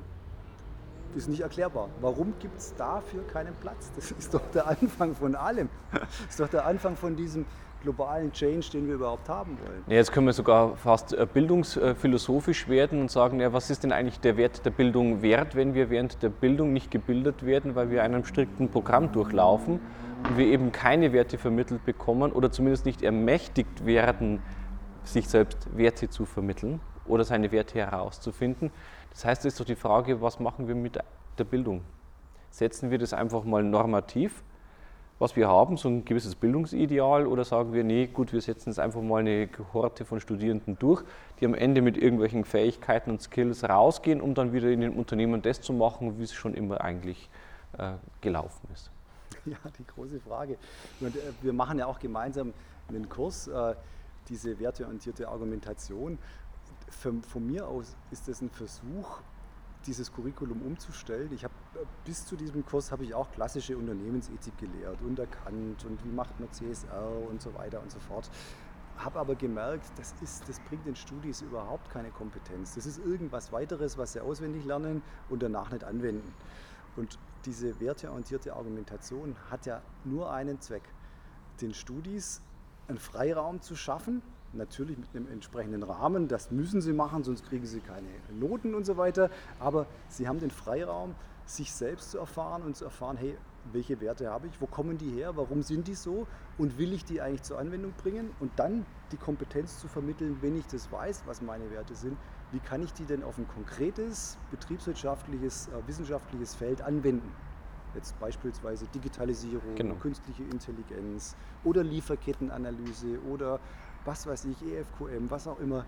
Das 1.13 1.23
ist 1.23 1.29
nicht 1.29 1.41
erklärbar. 1.41 1.89
Warum 2.01 2.33
gibt 2.39 2.57
es 2.57 2.73
dafür 2.75 3.25
keinen 3.27 3.53
Platz? 3.55 3.91
Das 3.95 4.11
ist 4.17 4.33
doch 4.33 4.45
der 4.53 4.67
Anfang 4.67 5.13
von 5.13 5.35
allem. 5.35 5.69
Das 5.91 6.29
ist 6.29 6.39
doch 6.39 6.47
der 6.47 6.65
Anfang 6.65 6.95
von 6.95 7.15
diesem 7.15 7.45
globalen 7.83 8.31
Change, 8.31 8.69
den 8.73 8.87
wir 8.87 8.95
überhaupt 8.95 9.29
haben 9.29 9.57
wollen. 9.65 9.83
Jetzt 9.87 10.11
können 10.11 10.25
wir 10.25 10.33
sogar 10.33 10.75
fast 10.75 11.13
äh, 11.13 11.25
bildungsphilosophisch 11.31 12.67
werden 12.67 13.01
und 13.01 13.11
sagen, 13.11 13.39
ja, 13.39 13.53
was 13.53 13.69
ist 13.69 13.83
denn 13.83 13.91
eigentlich 13.91 14.19
der 14.19 14.37
Wert 14.37 14.65
der 14.65 14.71
Bildung 14.71 15.21
wert, 15.21 15.55
wenn 15.55 15.73
wir 15.73 15.89
während 15.89 16.21
der 16.21 16.29
Bildung 16.29 16.73
nicht 16.73 16.91
gebildet 16.91 17.45
werden, 17.45 17.75
weil 17.75 17.89
wir 17.89 18.03
einem 18.03 18.25
strikten 18.25 18.69
Programm 18.69 19.11
durchlaufen 19.11 19.79
und 20.27 20.37
wir 20.37 20.47
eben 20.47 20.71
keine 20.73 21.13
Werte 21.13 21.37
vermittelt 21.37 21.85
bekommen 21.85 22.33
oder 22.33 22.51
zumindest 22.51 22.85
nicht 22.85 23.01
ermächtigt 23.01 23.85
werden, 23.85 24.41
sich 25.03 25.27
selbst 25.27 25.67
Werte 25.75 26.09
zu 26.09 26.25
vermitteln 26.25 26.81
oder 27.05 27.23
seine 27.23 27.51
Werte 27.51 27.79
herauszufinden. 27.79 28.71
Das 29.11 29.25
heißt, 29.25 29.45
es 29.45 29.53
ist 29.53 29.59
doch 29.59 29.65
die 29.65 29.75
Frage, 29.75 30.21
was 30.21 30.39
machen 30.39 30.67
wir 30.67 30.75
mit 30.75 30.99
der 31.37 31.43
Bildung? 31.43 31.81
Setzen 32.51 32.91
wir 32.91 32.97
das 32.97 33.13
einfach 33.13 33.43
mal 33.43 33.63
normativ, 33.63 34.43
was 35.19 35.35
wir 35.35 35.49
haben, 35.49 35.75
so 35.75 35.89
ein 35.89 36.05
gewisses 36.05 36.35
Bildungsideal, 36.35 37.27
oder 37.27 37.43
sagen 37.43 37.73
wir, 37.73 37.83
nee, 37.83 38.07
gut, 38.07 38.31
wir 38.31 38.41
setzen 38.41 38.69
jetzt 38.69 38.79
einfach 38.79 39.01
mal 39.01 39.19
eine 39.19 39.47
Kohorte 39.47 40.05
von 40.05 40.19
Studierenden 40.19 40.79
durch, 40.79 41.03
die 41.39 41.45
am 41.45 41.53
Ende 41.53 41.81
mit 41.81 41.97
irgendwelchen 41.97 42.45
Fähigkeiten 42.45 43.11
und 43.11 43.21
Skills 43.21 43.67
rausgehen, 43.67 44.21
um 44.21 44.33
dann 44.33 44.53
wieder 44.53 44.69
in 44.69 44.81
den 44.81 44.93
Unternehmen 44.93 45.41
das 45.41 45.59
zu 45.61 45.73
machen, 45.73 46.17
wie 46.19 46.23
es 46.23 46.33
schon 46.33 46.53
immer 46.53 46.81
eigentlich 46.81 47.29
äh, 47.77 47.93
gelaufen 48.21 48.69
ist. 48.73 48.91
Ja, 49.45 49.57
die 49.77 49.85
große 49.85 50.19
Frage. 50.21 50.57
Und, 51.01 51.15
äh, 51.15 51.19
wir 51.41 51.53
machen 51.53 51.79
ja 51.79 51.85
auch 51.85 51.99
gemeinsam 51.99 52.53
einen 52.87 53.09
Kurs, 53.09 53.47
äh, 53.47 53.75
diese 54.29 54.59
werteorientierte 54.59 55.27
Argumentation. 55.27 56.17
Von, 56.89 57.23
von 57.23 57.45
mir 57.45 57.67
aus 57.67 57.95
ist 58.11 58.27
das 58.27 58.41
ein 58.41 58.49
Versuch, 58.49 59.21
dieses 59.85 60.11
Curriculum 60.11 60.61
umzustellen. 60.61 61.31
Ich 61.31 61.43
habe 61.43 61.53
bis 62.05 62.25
zu 62.25 62.35
diesem 62.35 62.65
Kurs 62.65 62.91
habe 62.91 63.03
ich 63.03 63.13
auch 63.13 63.31
klassische 63.31 63.77
Unternehmensethik 63.77 64.57
gelehrt 64.57 65.01
und 65.01 65.17
erkannt 65.19 65.85
und 65.85 66.03
wie 66.03 66.11
macht 66.11 66.39
man 66.39 66.51
CSR 66.51 67.27
und 67.29 67.41
so 67.41 67.53
weiter 67.55 67.81
und 67.81 67.91
so 67.91 67.99
fort. 67.99 68.29
Habe 68.97 69.19
aber 69.19 69.35
gemerkt, 69.35 69.85
das, 69.95 70.13
ist, 70.21 70.47
das 70.49 70.59
bringt 70.59 70.85
den 70.85 70.95
Studis 70.95 71.41
überhaupt 71.41 71.89
keine 71.89 72.09
Kompetenz. 72.09 72.75
Das 72.75 72.85
ist 72.85 72.99
irgendwas 72.99 73.53
weiteres, 73.53 73.97
was 73.97 74.13
sie 74.13 74.19
auswendig 74.19 74.65
lernen 74.65 75.01
und 75.29 75.41
danach 75.41 75.71
nicht 75.71 75.85
anwenden. 75.85 76.33
Und 76.97 77.17
diese 77.45 77.79
werteorientierte 77.79 78.53
Argumentation 78.53 79.35
hat 79.49 79.65
ja 79.65 79.81
nur 80.03 80.33
einen 80.33 80.59
Zweck, 80.59 80.83
den 81.61 81.73
Studis 81.73 82.41
einen 82.89 82.99
Freiraum 82.99 83.61
zu 83.61 83.75
schaffen, 83.75 84.21
natürlich 84.53 84.97
mit 84.97 85.09
einem 85.15 85.27
entsprechenden 85.31 85.83
Rahmen, 85.83 86.27
das 86.27 86.51
müssen 86.51 86.81
sie 86.81 86.93
machen, 86.93 87.23
sonst 87.23 87.45
kriegen 87.47 87.65
sie 87.65 87.79
keine 87.79 88.07
Noten 88.39 88.73
und 88.73 88.85
so 88.85 88.97
weiter, 88.97 89.29
aber 89.59 89.85
sie 90.07 90.27
haben 90.27 90.39
den 90.39 90.51
Freiraum, 90.51 91.15
sich 91.45 91.71
selbst 91.71 92.11
zu 92.11 92.19
erfahren 92.19 92.61
und 92.61 92.75
zu 92.75 92.85
erfahren, 92.85 93.17
hey, 93.17 93.35
welche 93.71 93.99
Werte 94.01 94.29
habe 94.29 94.47
ich, 94.47 94.61
wo 94.61 94.67
kommen 94.67 94.97
die 94.97 95.09
her, 95.09 95.35
warum 95.35 95.63
sind 95.63 95.87
die 95.87 95.95
so? 95.95 96.27
Und 96.57 96.77
will 96.77 96.93
ich 96.93 97.05
die 97.05 97.21
eigentlich 97.21 97.43
zur 97.43 97.59
Anwendung 97.59 97.93
bringen? 97.93 98.31
Und 98.39 98.51
dann 98.57 98.85
die 99.11 99.17
Kompetenz 99.17 99.79
zu 99.79 99.87
vermitteln, 99.87 100.37
wenn 100.41 100.55
ich 100.57 100.67
das 100.67 100.91
weiß, 100.91 101.23
was 101.25 101.41
meine 101.41 101.69
Werte 101.71 101.95
sind, 101.95 102.17
wie 102.51 102.59
kann 102.59 102.83
ich 102.83 102.93
die 102.93 103.05
denn 103.05 103.23
auf 103.23 103.37
ein 103.37 103.47
konkretes, 103.47 104.37
betriebswirtschaftliches, 104.51 105.67
äh, 105.67 105.87
wissenschaftliches 105.87 106.55
Feld 106.55 106.81
anwenden. 106.81 107.31
Jetzt 107.95 108.19
beispielsweise 108.19 108.85
Digitalisierung, 108.87 109.75
genau. 109.75 109.95
künstliche 109.95 110.43
Intelligenz 110.43 111.35
oder 111.63 111.83
Lieferkettenanalyse 111.83 113.19
oder 113.29 113.59
was 114.05 114.27
weiß 114.27 114.45
ich, 114.45 114.61
EFQM, 114.63 115.29
was 115.29 115.47
auch 115.47 115.59
immer 115.59 115.85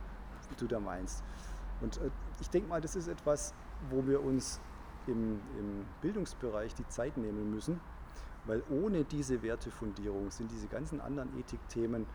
du 0.57 0.67
da 0.67 0.79
meinst. 0.79 1.23
Und 1.81 1.97
äh, 1.97 2.09
ich 2.39 2.49
denke 2.49 2.69
mal, 2.69 2.81
das 2.81 2.95
ist 2.95 3.07
etwas, 3.07 3.53
wo 3.89 4.05
wir 4.05 4.23
uns 4.23 4.59
im, 5.07 5.39
im 5.57 5.85
Bildungsbereich 6.01 6.73
die 6.75 6.87
Zeit 6.87 7.17
nehmen 7.17 7.51
müssen, 7.51 7.79
weil 8.45 8.63
ohne 8.69 9.03
diese 9.03 9.41
Wertefundierung 9.43 10.31
sind 10.31 10.51
diese 10.51 10.67
ganzen 10.67 11.01
anderen 11.01 11.37
Ethikthemen 11.39 12.05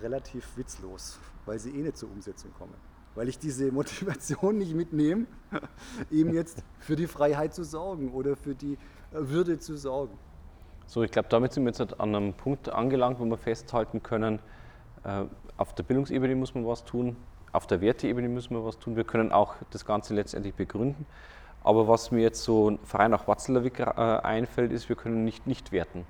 relativ 0.00 0.56
witzlos, 0.56 1.18
weil 1.44 1.58
sie 1.58 1.70
eh 1.70 1.82
nicht 1.82 1.96
zur 1.96 2.10
Umsetzung 2.10 2.52
kommen. 2.54 2.74
Weil 3.14 3.28
ich 3.28 3.38
diese 3.38 3.72
Motivation 3.72 4.58
nicht 4.58 4.74
mitnehme, 4.74 5.26
eben 6.10 6.34
jetzt 6.34 6.62
für 6.78 6.96
die 6.96 7.06
Freiheit 7.06 7.54
zu 7.54 7.64
sorgen 7.64 8.12
oder 8.12 8.36
für 8.36 8.54
die 8.54 8.74
äh, 8.74 8.78
Würde 9.18 9.58
zu 9.58 9.76
sorgen. 9.76 10.16
So, 10.86 11.02
ich 11.02 11.10
glaube, 11.10 11.28
damit 11.28 11.52
sind 11.52 11.64
wir 11.64 11.72
jetzt 11.72 12.00
an 12.00 12.14
einem 12.14 12.34
Punkt 12.34 12.68
angelangt, 12.68 13.18
wo 13.18 13.24
wir 13.24 13.38
festhalten 13.38 14.02
können, 14.02 14.38
äh, 15.04 15.24
auf 15.56 15.74
der 15.74 15.82
Bildungsebene 15.82 16.36
muss 16.36 16.54
man 16.54 16.66
was 16.66 16.84
tun, 16.84 17.16
auf 17.52 17.66
der 17.66 17.80
Werteebene 17.80 18.28
müssen 18.28 18.54
wir 18.54 18.64
was 18.64 18.78
tun. 18.78 18.96
Wir 18.96 19.04
können 19.04 19.32
auch 19.32 19.54
das 19.70 19.86
Ganze 19.86 20.14
letztendlich 20.14 20.54
begründen. 20.54 21.06
Aber 21.64 21.88
was 21.88 22.10
mir 22.10 22.20
jetzt 22.20 22.44
so 22.44 22.78
frei 22.84 23.08
nach 23.08 23.26
Watzlawick 23.26 23.80
äh, 23.80 23.84
einfällt, 23.84 24.70
ist, 24.70 24.88
wir 24.88 24.96
können 24.96 25.24
nicht 25.24 25.46
nicht 25.46 25.72
werten. 25.72 26.04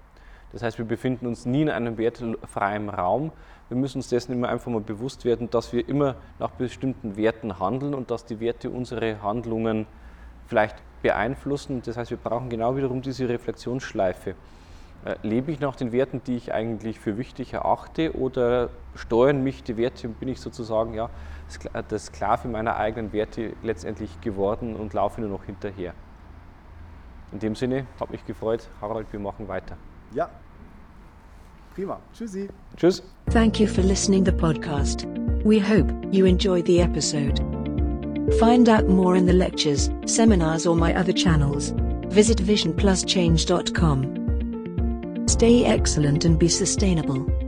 Das 0.53 0.63
heißt, 0.63 0.79
wir 0.79 0.85
befinden 0.85 1.27
uns 1.27 1.47
nie 1.47 1.63
in 1.63 1.71
einem 1.71 1.99
wertefreien 1.99 2.89
Raum. 2.89 3.33
Wir 3.69 3.77
müssen 3.77 3.99
uns 3.99 4.09
dessen 4.09 4.33
immer 4.33 4.49
einfach 4.49 4.71
mal 4.71 4.81
bewusst 4.81 5.25
werden, 5.25 5.51
dass 5.51 5.73
wir 5.73 5.89
immer 5.89 6.17
nach 6.39 6.51
bestimmten 6.51 7.17
Werten 7.17 7.59
handeln 7.59 7.95
und 7.95 8.11
dass 8.11 8.25
die 8.25 8.41
Werte 8.41 8.71
unsere 8.71 9.23
Handlungen 9.23 9.87
vielleicht 10.47 10.77
beeinflussen. 11.07 11.83
Das 11.85 11.97
heißt, 11.97 12.11
wir 12.11 12.19
brauchen 12.19 12.51
genau 12.51 12.77
wiederum 12.77 13.01
diese 13.01 13.29
Reflexionsschleife. 13.29 14.35
Äh, 15.05 15.15
lebe 15.23 15.53
ich 15.53 15.61
nach 15.61 15.77
den 15.77 15.93
Werten, 15.93 16.21
die 16.27 16.37
ich 16.37 16.53
eigentlich 16.53 16.99
für 16.99 17.17
wichtig 17.17 17.53
erachte, 17.53 18.17
oder 18.17 18.71
steuern 18.97 19.45
mich 19.45 19.63
die 19.63 19.77
Werte 19.77 20.09
und 20.09 20.19
bin 20.19 20.29
ich 20.29 20.41
sozusagen 20.41 20.95
ja, 20.95 21.09
das 21.89 22.07
Sklave 22.07 22.49
meiner 22.49 22.77
eigenen 22.77 23.13
Werte 23.13 23.53
letztendlich 23.63 24.21
geworden 24.21 24.75
und 24.75 24.95
laufe 24.95 25.21
nur 25.21 25.31
noch 25.31 25.45
hinterher? 25.45 25.95
In 27.31 27.39
dem 27.39 27.55
Sinne, 27.55 27.87
habe 28.01 28.11
mich 28.11 28.27
gefreut. 28.27 28.69
Harald, 28.81 29.07
wir 29.13 29.21
machen 29.21 29.47
weiter. 29.47 29.77
Ja, 30.13 30.29
prima. 31.75 32.01
Tschüssi. 32.15 32.49
Tschüss. 32.77 33.03
Thank 33.31 33.61
you 33.61 33.69
for 33.69 33.85
listening 33.85 34.25
the 34.25 34.33
podcast. 34.33 35.07
We 35.45 35.61
hope 35.61 35.93
you 36.11 36.27
enjoyed 36.27 36.67
the 36.67 36.81
episode. 36.81 37.46
Find 38.39 38.69
out 38.69 38.89
more 38.89 39.17
in 39.17 39.27
the 39.27 39.33
lectures, 39.33 39.91
seminars 40.05 40.67
or 40.67 40.77
my 40.77 40.95
other 40.95 41.13
channels. 41.13 41.73
Visit 42.09 42.39
visionpluschange.com. 42.39 45.25
Stay 45.29 45.65
excellent 45.65 46.25
and 46.25 46.39
be 46.39 46.49
sustainable. 46.49 47.46